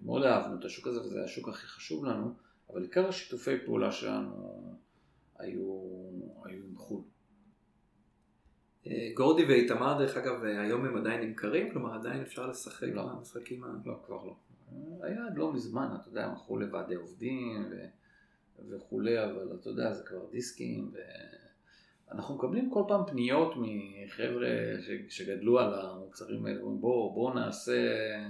מאוד 0.01 0.23
אהבנו 0.23 0.59
את 0.59 0.65
השוק 0.65 0.87
הזה 0.87 1.01
וזה 1.01 1.23
השוק 1.23 1.49
הכי 1.49 1.67
חשוב 1.67 2.05
לנו, 2.05 2.33
אבל 2.69 2.81
עיקר 2.81 3.07
השיתופי 3.07 3.65
פעולה 3.65 3.91
שלנו 3.91 4.63
היו, 5.39 5.81
היו 6.45 6.63
עם 6.65 6.75
חו"ל. 6.75 7.01
אה, 8.87 9.11
גורדי 9.13 9.45
ואיתמר 9.45 9.97
דרך 9.97 10.17
אגב 10.17 10.43
היום 10.43 10.85
הם 10.85 10.97
עדיין 10.97 11.21
נמכרים? 11.21 11.71
כלומר 11.71 11.95
עדיין 11.95 12.21
אפשר 12.21 12.47
לשחק 12.47 12.87
לא, 12.93 13.03
במשחקים 13.03 13.63
ה... 13.63 13.67
לא, 13.85 13.99
כבר 14.05 14.25
לא. 14.25 14.35
היה 15.01 15.25
עד 15.25 15.37
לא 15.37 15.53
מזמן, 15.53 15.87
אתה 16.01 16.09
יודע, 16.09 16.25
הם 16.25 16.31
הלכו 16.31 16.57
לוועדי 16.57 16.95
עובדים 16.95 17.65
ו... 17.71 17.85
וכולי, 18.69 19.23
אבל 19.23 19.55
אתה 19.59 19.69
יודע, 19.69 19.93
זה 19.93 20.03
כבר 20.03 20.29
דיסקים 20.31 20.91
ו... 20.93 20.97
אנחנו 22.11 22.35
מקבלים 22.35 22.69
כל 22.69 22.83
פעם 22.87 23.01
פניות 23.07 23.53
מחבר'ה 23.57 24.47
שגדלו 25.09 25.59
על 25.59 25.73
המוצרים 25.73 26.45
האלה, 26.45 26.59
בואו 26.59 27.13
בוא 27.13 27.33
נעשה, 27.33 27.71
אה, 27.71 28.29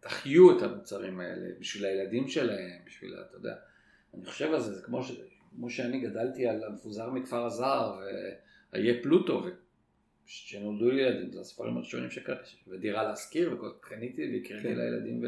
תחיו 0.00 0.58
את 0.58 0.62
המוצרים 0.62 1.20
האלה 1.20 1.48
בשביל 1.60 1.84
הילדים 1.84 2.28
שלהם, 2.28 2.78
בשביל, 2.86 3.14
אתה 3.28 3.36
יודע, 3.36 3.54
אני 4.14 4.24
חושב 4.24 4.52
על 4.52 4.60
זה, 4.60 4.74
זה 4.74 4.82
כמו, 4.82 5.02
ש, 5.02 5.12
כמו 5.50 5.70
שאני 5.70 6.00
גדלתי 6.00 6.46
על 6.46 6.64
המפוזר 6.64 7.10
מכפר 7.10 7.44
הזהר, 7.44 8.00
ואיה 8.72 9.02
פלוטו, 9.02 9.46
כשנולדו 10.26 10.90
לי 10.90 11.02
ילדים, 11.02 11.32
זה 11.32 11.40
הספרים 11.40 11.76
הראשונים 11.76 12.10
שקראתי, 12.10 12.50
ודירה 12.68 13.02
להשכיר, 13.02 13.64
וקניתי 13.64 14.32
והקראתי 14.32 14.62
כן. 14.62 14.76
לילדים, 14.76 15.24
ו, 15.24 15.26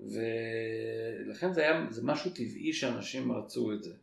ולכן 0.00 1.52
זה 1.52 1.60
היה, 1.60 1.86
זה 1.90 2.02
משהו 2.04 2.30
טבעי 2.30 2.72
שאנשים 2.72 3.32
רצו 3.32 3.72
את 3.72 3.82
זה. 3.82 3.94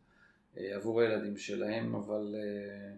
אה, 0.58 0.76
עבור 0.76 1.00
הילדים 1.00 1.36
שלהם, 1.36 1.94
אבל 1.94 2.34
אה, 2.34 2.94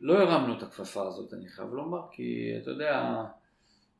לא 0.00 0.18
הרמנו 0.18 0.58
את 0.58 0.62
הכפפה 0.62 1.08
הזאת, 1.08 1.34
אני 1.34 1.48
חייב 1.48 1.68
לומר, 1.74 2.02
כי 2.12 2.54
אתה 2.62 2.70
יודע, 2.70 3.24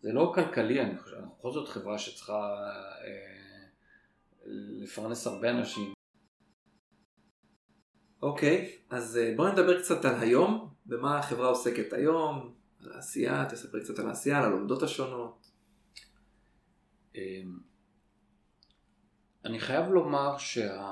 זה 0.04 0.12
לא 0.12 0.32
כלכלי, 0.34 0.80
אני 0.80 0.98
חושב, 0.98 1.16
אנחנו 1.16 1.34
בכל 1.38 1.52
זאת 1.52 1.68
חברה 1.68 1.98
שצריכה 1.98 2.54
אה, 3.04 3.66
לפרנס 4.82 5.26
הרבה 5.26 5.50
אנשים. 5.50 5.92
אוקיי, 8.22 8.64
okay, 8.64 8.94
אז 8.94 9.18
בואו 9.36 9.52
נדבר 9.52 9.82
קצת 9.82 10.04
על 10.04 10.20
היום, 10.20 10.74
במה 10.86 11.18
החברה 11.18 11.48
עוסקת 11.48 11.92
היום, 11.92 12.54
על 12.80 12.92
העשייה, 12.92 13.46
תספרי 13.50 13.80
קצת 13.84 13.98
על 13.98 14.08
העשייה, 14.08 14.38
על 14.38 14.44
הלומדות 14.44 14.82
השונות. 14.82 15.46
אני 19.44 19.60
חייב 19.60 19.86
לומר 19.86 20.38
שה... 20.38 20.82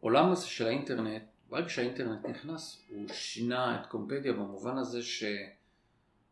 העולם 0.00 0.32
הזה 0.32 0.46
של 0.46 0.66
האינטרנט, 0.66 1.22
ברגע 1.48 1.68
שהאינטרנט 1.68 2.26
נכנס, 2.26 2.86
הוא 2.88 3.08
שינה 3.08 3.80
את 3.80 3.86
קומפדיה 3.86 4.32
במובן 4.32 4.78
הזה 4.78 5.02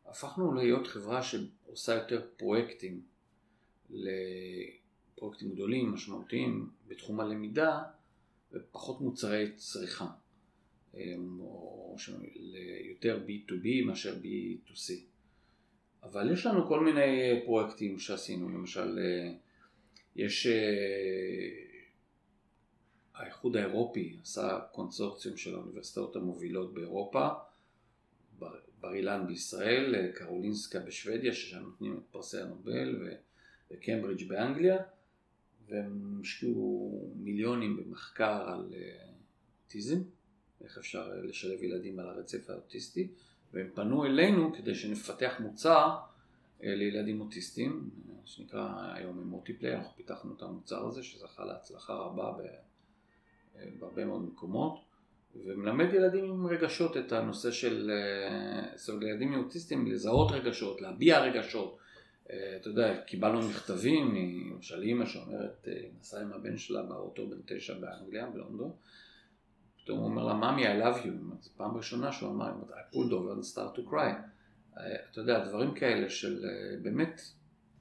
שהפכנו 0.04 0.54
להיות 0.54 0.86
חברה 0.86 1.22
שעושה 1.22 1.94
יותר 1.94 2.26
פרויקטים, 2.36 3.02
לפרויקטים 3.90 5.52
גדולים, 5.52 5.92
משמעותיים, 5.92 6.70
בתחום 6.88 7.20
הלמידה, 7.20 7.82
ופחות 8.52 9.00
מוצרי 9.00 9.52
צריכה. 9.56 10.10
או 11.40 11.96
יותר 12.88 13.20
B2B 13.28 13.86
מאשר 13.86 14.14
B2C. 14.22 14.92
אבל 16.02 16.32
יש 16.32 16.46
לנו 16.46 16.68
כל 16.68 16.84
מיני 16.84 17.40
פרויקטים 17.44 17.98
שעשינו, 17.98 18.48
למשל 18.48 18.98
יש 20.16 20.46
האיחוד 23.14 23.56
האירופי 23.56 24.16
עשה 24.22 24.60
קונסורציום 24.72 25.36
של 25.36 25.54
האוניברסיטאות 25.54 26.16
המובילות 26.16 26.74
באירופה, 26.74 27.28
בר 28.82 28.94
אילן 28.94 29.26
בישראל, 29.26 30.10
קרולינסקה 30.14 30.80
בשוודיה, 30.80 31.32
ששם 31.32 31.62
נותנים 31.62 31.98
את 31.98 32.02
פרסי 32.10 32.40
הנובל, 32.40 33.08
וקמברידג' 33.70 34.28
באנגליה, 34.28 34.78
והם 35.68 36.18
השקיעו 36.20 37.12
מיליונים 37.16 37.76
במחקר 37.76 38.48
על 38.48 38.74
אה, 38.74 39.04
אוטיזם, 39.64 39.98
איך 40.64 40.78
אפשר 40.78 41.08
לשלב 41.22 41.62
ילדים 41.62 41.98
על 41.98 42.08
הרצף 42.08 42.50
האוטיסטי, 42.50 43.08
והם 43.52 43.70
פנו 43.74 44.04
אלינו 44.04 44.52
כדי 44.54 44.74
שנפתח 44.74 45.34
מוצר 45.38 45.98
אה, 46.62 46.74
לילדים 46.74 47.20
אוטיסטים, 47.20 47.90
שנקרא 48.24 48.92
היום 48.94 49.18
מוטיפליי, 49.18 49.76
אנחנו 49.76 49.96
פיתחנו 49.96 50.34
את 50.36 50.42
המוצר 50.42 50.86
הזה 50.86 51.02
שזכה 51.02 51.44
להצלחה 51.44 51.94
רבה 51.94 52.32
בהרבה 53.78 54.04
מאוד 54.04 54.22
מקומות, 54.22 54.80
ומלמד 55.34 55.94
ילדים 55.94 56.24
עם 56.24 56.46
רגשות 56.46 56.96
את 56.96 57.12
הנושא 57.12 57.50
של, 57.50 57.90
אה, 57.90 58.76
זאת 58.76 58.88
אומרת, 58.88 59.02
לילדים 59.02 59.34
אוטיסטים 59.34 59.86
לזהות 59.86 60.30
רגשות, 60.30 60.80
להביע 60.80 61.20
רגשות. 61.20 61.78
אה, 62.30 62.56
אתה 62.56 62.68
יודע, 62.68 63.00
קיבלנו 63.06 63.48
מכתבים, 63.48 64.14
למשל 64.54 64.82
אימא 64.82 65.06
שאומרת, 65.06 65.68
אה, 65.68 65.82
נסעה 66.00 66.22
עם 66.22 66.32
הבן 66.32 66.56
שלה 66.56 66.82
באוטו 66.82 67.28
בן 67.28 67.38
תשע 67.46 67.74
באנגליה, 67.74 68.26
בלונדון, 68.26 68.72
פתאום 69.82 69.98
הוא 69.98 70.06
אומר 70.06 70.24
לה, 70.24 70.34
ממי, 70.34 70.66
I 70.66 70.84
love 70.84 71.04
you, 71.04 71.40
זו 71.40 71.50
פעם 71.56 71.76
ראשונה 71.76 72.12
שהוא 72.12 72.30
אמר, 72.30 72.52
I 72.70 72.94
pulled 72.94 73.10
over 73.10 73.40
and 73.40 73.54
start 73.54 73.78
to 73.78 73.90
cry. 73.90 74.12
אתה 75.10 75.20
יודע, 75.20 75.44
דברים 75.48 75.74
כאלה 75.74 76.10
של 76.10 76.44
באמת, 76.82 77.20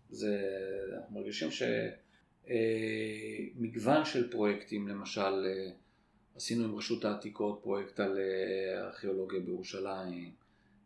זה, 0.09 0.41
אנחנו 0.95 1.19
מרגישים 1.19 1.51
ש... 1.51 1.63
אה, 2.49 3.45
מגוון 3.55 4.05
של 4.05 4.31
פרויקטים, 4.31 4.87
למשל 4.87 5.45
עשינו 6.35 6.63
עם 6.63 6.75
רשות 6.75 7.05
העתיקות 7.05 7.59
פרויקט 7.63 7.99
על 7.99 8.17
אה, 8.19 8.85
ארכיאולוגיה 8.85 9.39
בירושלים 9.39 10.31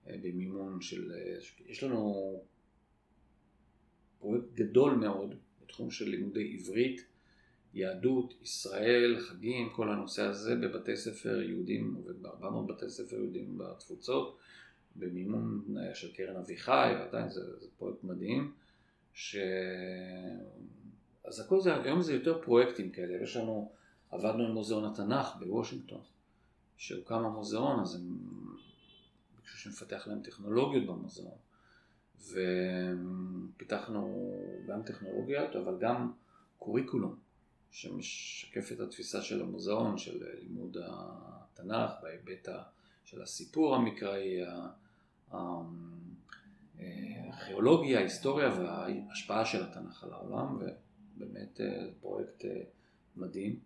במימון 0.06 0.82
של, 0.82 1.12
יש 1.68 1.84
לנו 1.84 2.44
פרויקט 4.20 4.54
גדול 4.54 4.94
מאוד 4.94 5.36
בתחום 5.62 5.92
של 5.92 6.10
לימודי 6.10 6.58
עברית, 6.60 7.06
יהדות, 7.74 8.34
ישראל, 8.42 9.20
חגים, 9.20 9.70
כל 9.70 9.92
הנושא 9.92 10.22
הזה 10.22 10.56
בבתי 10.56 10.98
ספר 10.98 11.42
יהודים, 11.42 11.94
עובד 11.94 12.22
ב-400 12.22 12.68
בתי 12.68 12.90
ספר 12.90 13.16
יהודים 13.16 13.58
בתפוצות, 13.58 14.38
במימון 14.96 15.66
של 15.94 16.14
קרן 16.14 16.36
אביחי, 16.36 16.92
ועדיין 17.00 17.30
זה, 17.30 17.60
זה 17.60 17.68
פרויקט 17.78 18.04
מדהים, 18.04 18.54
ש... 19.14 19.36
אז 21.26 21.40
הכל 21.40 21.62
זה, 21.62 21.84
היום 21.84 22.02
זה 22.02 22.14
יותר 22.14 22.42
פרויקטים 22.42 22.92
כאלה, 22.92 23.24
יש 23.24 23.38
לנו, 23.38 23.72
עבדנו 24.12 24.44
עם 24.44 24.52
מוזיאון 24.52 24.86
התנ"ך 24.86 25.36
בוושינגטון, 25.40 26.02
שהוקם 26.78 27.26
המוזיאון, 27.26 27.80
אז 27.80 27.96
הם 27.96 28.18
ביקשו 29.36 29.58
שנפתח 29.58 30.08
להם 30.08 30.22
טכנולוגיות 30.22 30.86
במוזיאון, 30.86 31.38
ופיתחנו 33.56 34.32
גם 34.68 34.84
טכנולוגיות, 34.84 35.56
אבל 35.56 35.78
גם 35.80 36.12
קוריקולום, 36.58 37.16
שמשקף 37.72 38.72
את 38.72 38.80
התפיסה 38.80 39.22
של 39.22 39.42
המוזיאון, 39.42 39.98
של 39.98 40.24
לימוד 40.42 40.78
התנ"ך, 40.82 41.92
בהיבט 42.02 42.48
של 43.06 43.22
הסיפור 43.22 43.76
המקראי, 43.76 44.40
הארכיאולוגיה, 46.80 48.00
ההיסטוריה 48.00 48.50
וההשפעה 48.50 49.46
של 49.46 49.64
התנ"ך 49.64 50.04
על 50.04 50.14
העולם. 50.14 50.60
באמת 51.18 51.62
אה, 51.62 51.88
פרויקט 52.02 52.46
אה, 52.46 52.62
מדהים, 53.16 53.60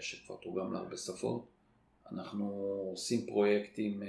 שכבר 0.00 0.36
תורגם 0.36 0.72
להרבה 0.72 0.96
שפות. 0.96 1.48
אנחנו 2.12 2.46
עושים 2.90 3.26
פרויקטים 3.26 4.02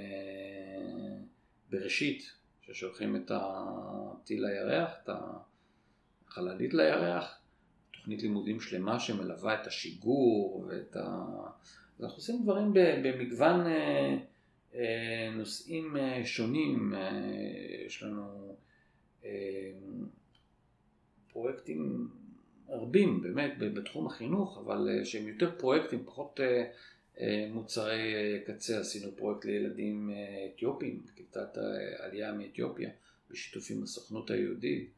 בראשית, 1.70 2.22
ששולחים 2.60 3.16
את 3.16 3.30
הטיל 3.34 4.46
לירח, 4.46 4.90
את 5.02 5.10
החללית 6.28 6.74
לירח, 6.74 7.40
תוכנית 7.92 8.22
לימודים 8.22 8.60
שלמה 8.60 9.00
שמלווה 9.00 9.62
את 9.62 9.66
השיגור 9.66 10.66
ואת 10.68 10.96
ה... 10.96 11.26
אנחנו 12.00 12.16
עושים 12.16 12.42
דברים 12.42 12.72
במגוון 12.74 13.60
נושאים 15.36 15.96
שונים, 16.24 16.94
יש 17.86 18.02
לנו 18.02 18.56
פרויקטים 21.32 22.10
רבים 22.70 23.22
באמת 23.22 23.58
בתחום 23.58 24.06
החינוך, 24.06 24.58
אבל 24.64 24.88
אה, 24.88 25.04
שהם 25.04 25.28
יותר 25.28 25.50
פרויקטים, 25.58 26.04
פחות 26.04 26.40
אה, 26.40 26.70
אה, 27.20 27.48
מוצרי 27.52 28.14
קצה. 28.46 28.80
עשינו 28.80 29.16
פרויקט 29.16 29.44
לילדים 29.44 30.10
אתיופים, 30.54 31.02
קליטת 31.14 31.56
העלייה 31.56 32.32
מאתיופיה, 32.32 32.90
בשיתוף 33.30 33.70
עם 33.70 33.82
הסוכנות 33.82 34.30
היהודית. 34.30 34.90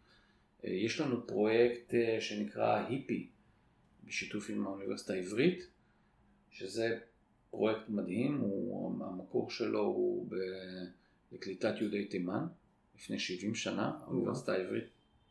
יש 0.65 1.01
לנו 1.01 1.27
פרויקט 1.27 1.95
שנקרא 2.21 2.87
היפי, 2.89 3.29
בשיתוף 4.05 4.51
עם 4.51 4.67
האוניברסיטה 4.67 5.13
העברית, 5.13 5.67
שזה 6.51 6.99
פרויקט 7.51 7.89
מדהים, 7.89 8.39
הוא, 8.39 9.05
המקור 9.05 9.51
שלו 9.51 9.81
הוא 9.81 10.29
בקליטת 11.33 11.75
יהודי 11.81 12.05
תימן, 12.05 12.47
לפני 12.97 13.19
70 13.19 13.55
שנה, 13.55 13.99
האוניברסיטה 14.05 14.53
העברית 14.53 14.85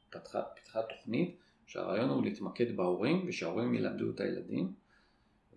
פתחה, 0.09 0.41
פיתחה 0.55 0.81
תוכנית 0.83 1.35
שהרעיון 1.71 2.09
הוא 2.09 2.23
להתמקד 2.23 2.77
בהורים 2.77 3.25
ושההורים 3.27 3.73
ילמדו 3.73 4.11
את 4.11 4.19
הילדים 4.19 4.73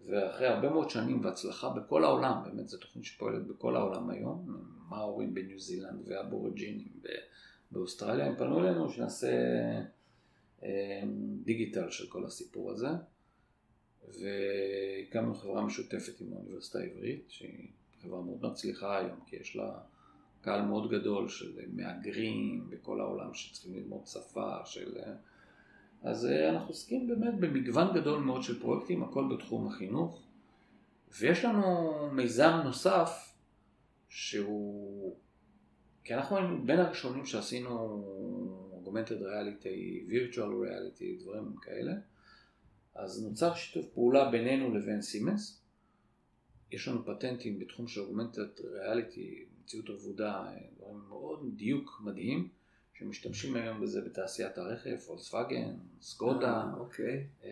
ואחרי 0.06 0.46
הרבה 0.46 0.70
מאוד 0.70 0.90
שנים 0.90 1.24
והצלחה 1.24 1.68
בכל 1.68 2.04
העולם, 2.04 2.42
באמת 2.44 2.68
זו 2.68 2.78
תוכנית 2.78 3.04
שפועלת 3.04 3.46
בכל 3.46 3.76
העולם 3.76 4.10
היום, 4.10 4.64
מה 4.88 4.96
ההורים 4.96 5.34
בניו 5.34 5.60
זילנד 5.60 6.08
ואבורג'ינים 6.08 6.92
באוסטרליה, 7.70 8.26
הם 8.26 8.36
פנו 8.36 8.60
אלינו 8.60 8.90
שנעשה 8.90 9.32
אה, 10.62 11.02
דיגיטל 11.44 11.90
של 11.90 12.06
כל 12.06 12.24
הסיפור 12.24 12.70
הזה 12.70 12.88
והקמנו 14.20 15.34
חברה 15.34 15.64
משותפת 15.64 16.20
עם 16.20 16.32
האוניברסיטה 16.32 16.78
העברית 16.78 17.24
שהיא 17.28 17.68
חברה 18.02 18.22
מאוד 18.22 18.46
מצליחה 18.46 18.98
היום 18.98 19.20
כי 19.26 19.36
יש 19.36 19.56
לה 19.56 19.78
קהל 20.40 20.62
מאוד 20.62 20.90
גדול 20.90 21.28
של 21.28 21.58
מהגרים 21.72 22.66
בכל 22.70 23.00
העולם 23.00 23.34
שצריכים 23.34 23.74
ללמוד 23.74 24.06
שפה, 24.06 24.66
של... 24.66 24.98
אז 26.04 26.26
אה, 26.26 26.50
אנחנו 26.50 26.68
עוסקים 26.68 27.08
באמת 27.08 27.34
במגוון 27.40 27.94
גדול 27.94 28.20
מאוד 28.20 28.42
של 28.42 28.60
פרויקטים, 28.60 29.02
הכל 29.02 29.36
בתחום 29.36 29.66
החינוך. 29.66 30.22
ויש 31.18 31.44
לנו 31.44 31.92
מיזם 32.12 32.60
נוסף 32.64 33.34
שהוא, 34.08 35.16
כי 36.04 36.14
אנחנו 36.14 36.36
היינו 36.36 36.66
בין 36.66 36.80
הראשונים 36.80 37.26
שעשינו 37.26 38.04
augmented 38.84 39.20
reality, 39.20 40.10
virtual 40.10 40.36
reality, 40.38 41.22
דברים 41.22 41.56
כאלה, 41.62 41.92
אז 42.94 43.24
נוצר 43.24 43.54
שיתוף 43.54 43.86
פעולה 43.94 44.30
בינינו 44.30 44.74
לבין 44.74 45.02
סימנס. 45.02 45.60
יש 46.70 46.88
לנו 46.88 47.04
פטנטים 47.04 47.58
בתחום 47.58 47.88
של 47.88 48.00
augmented 48.00 48.60
reality, 48.60 49.60
מציאות 49.62 49.90
רבודה, 49.90 50.46
דברים 50.76 51.00
מאוד 51.08 51.52
דיוק 51.56 52.00
מדהים. 52.04 52.48
שמשתמשים 53.04 53.56
היום 53.56 53.80
בזה 53.80 54.00
בתעשיית 54.00 54.58
הרכב, 54.58 54.96
פולקסווגן, 54.96 55.74
סקודה. 56.00 56.52
אה, 56.52 56.74
אוקיי. 56.76 57.26
אה, 57.44 57.50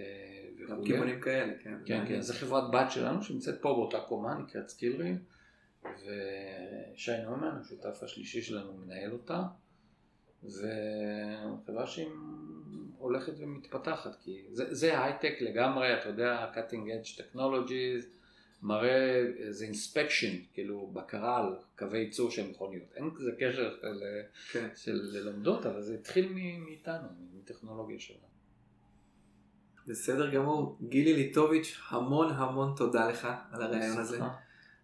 גם. 0.69 0.85
כיוונים 0.85 1.21
כאלה, 1.21 1.53
כן. 1.63 1.75
כן, 1.87 2.05
כן, 2.09 2.21
זו 2.21 2.35
חברת 2.35 2.71
בת 2.73 2.91
שלנו 2.91 3.23
שנמצאת 3.23 3.63
פה 3.63 3.75
באותה 3.75 4.01
קומה, 4.01 4.35
נקראת 4.35 4.69
סקילרי, 4.69 5.15
ושי 5.85 7.13
נומן, 7.25 7.57
השותף 7.61 8.03
השלישי 8.03 8.43
שלנו, 8.43 8.73
מנהל 8.73 9.13
אותה, 9.13 9.43
וחברה 10.45 11.87
שהיא 11.87 12.09
הולכת 12.99 13.33
ומתפתחת, 13.39 14.17
כי 14.23 14.45
זה, 14.51 14.75
זה 14.75 15.05
הייטק 15.05 15.35
לגמרי, 15.41 15.95
אתה 15.95 16.09
יודע, 16.09 16.51
cutting 16.55 16.87
edge 16.87 17.19
technologies, 17.19 18.22
מראה 18.63 19.25
איזה 19.39 19.67
inspection, 19.67 20.55
כאילו 20.55 20.91
בקרה 20.93 21.39
על 21.39 21.57
קווי 21.79 21.99
ייצור 21.99 22.31
של 22.31 22.51
מכוניות. 22.51 22.89
אין 22.97 23.11
כזה 23.17 23.31
קשר 23.39 23.77
כן. 24.53 24.69
של 24.77 25.01
ללומדות, 25.13 25.67
אבל 25.67 25.83
זה 25.83 25.95
התחיל 25.95 26.33
מאיתנו, 26.65 27.09
מטכנולוגיה 27.35 27.99
שלנו. 27.99 28.33
בסדר 29.87 30.31
גמור. 30.31 30.79
גילי 30.89 31.15
ליטוביץ', 31.15 31.79
המון 31.89 32.33
המון 32.33 32.75
תודה 32.77 33.09
לך 33.09 33.29
על 33.51 33.63
הרעיון 33.63 33.99
הזה. 33.99 34.21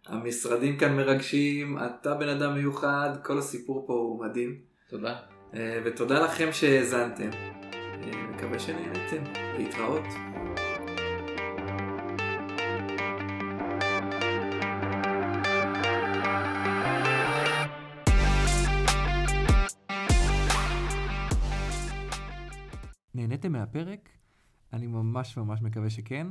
המשרדים 0.05 0.77
כאן 0.77 0.95
מרגשים, 0.95 1.77
אתה 1.77 2.15
בן 2.15 2.29
אדם 2.29 2.53
מיוחד, 2.53 3.09
כל 3.23 3.37
הסיפור 3.37 3.87
פה 3.87 3.93
הוא 3.93 4.25
מדהים. 4.25 4.61
תודה. 4.87 5.19
אה, 5.53 5.81
ותודה 5.85 6.19
לכם 6.23 6.51
שהאזנתם. 6.51 7.29
אה, 7.33 8.27
מקווה 8.35 8.59
שנהנתם. 8.59 9.23
להתראות. 9.57 10.28
מהפרק? 23.75 24.09
אני 24.73 24.87
ממש 24.87 25.37
ממש 25.37 25.61
מקווה 25.61 25.89
שכן. 25.89 26.27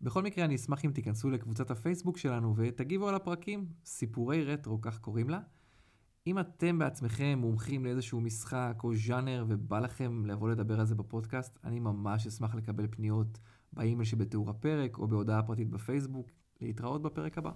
בכל 0.00 0.22
מקרה 0.22 0.44
אני 0.44 0.54
אשמח 0.54 0.84
אם 0.84 0.90
תיכנסו 0.90 1.30
לקבוצת 1.30 1.70
הפייסבוק 1.70 2.18
שלנו 2.18 2.54
ותגיבו 2.56 3.08
על 3.08 3.14
הפרקים, 3.14 3.66
סיפורי 3.84 4.44
רטרו, 4.44 4.80
כך 4.80 4.98
קוראים 4.98 5.30
לה. 5.30 5.40
אם 6.26 6.38
אתם 6.38 6.78
בעצמכם 6.78 7.38
מומחים 7.38 7.84
לאיזשהו 7.84 8.20
משחק 8.20 8.80
או 8.84 8.94
ז'אנר 8.94 9.44
ובא 9.48 9.78
לכם 9.78 10.26
לבוא 10.26 10.50
לדבר 10.50 10.80
על 10.80 10.86
זה 10.86 10.94
בפודקאסט, 10.94 11.58
אני 11.64 11.80
ממש 11.80 12.26
אשמח 12.26 12.54
לקבל 12.54 12.86
פניות 12.90 13.38
באימייל 13.72 14.04
שבתיאור 14.04 14.50
הפרק 14.50 14.98
או 14.98 15.08
בהודעה 15.08 15.42
פרטית 15.42 15.70
בפייסבוק. 15.70 16.30
להתראות 16.60 17.02
בפרק 17.02 17.38
הבא. 17.38 17.50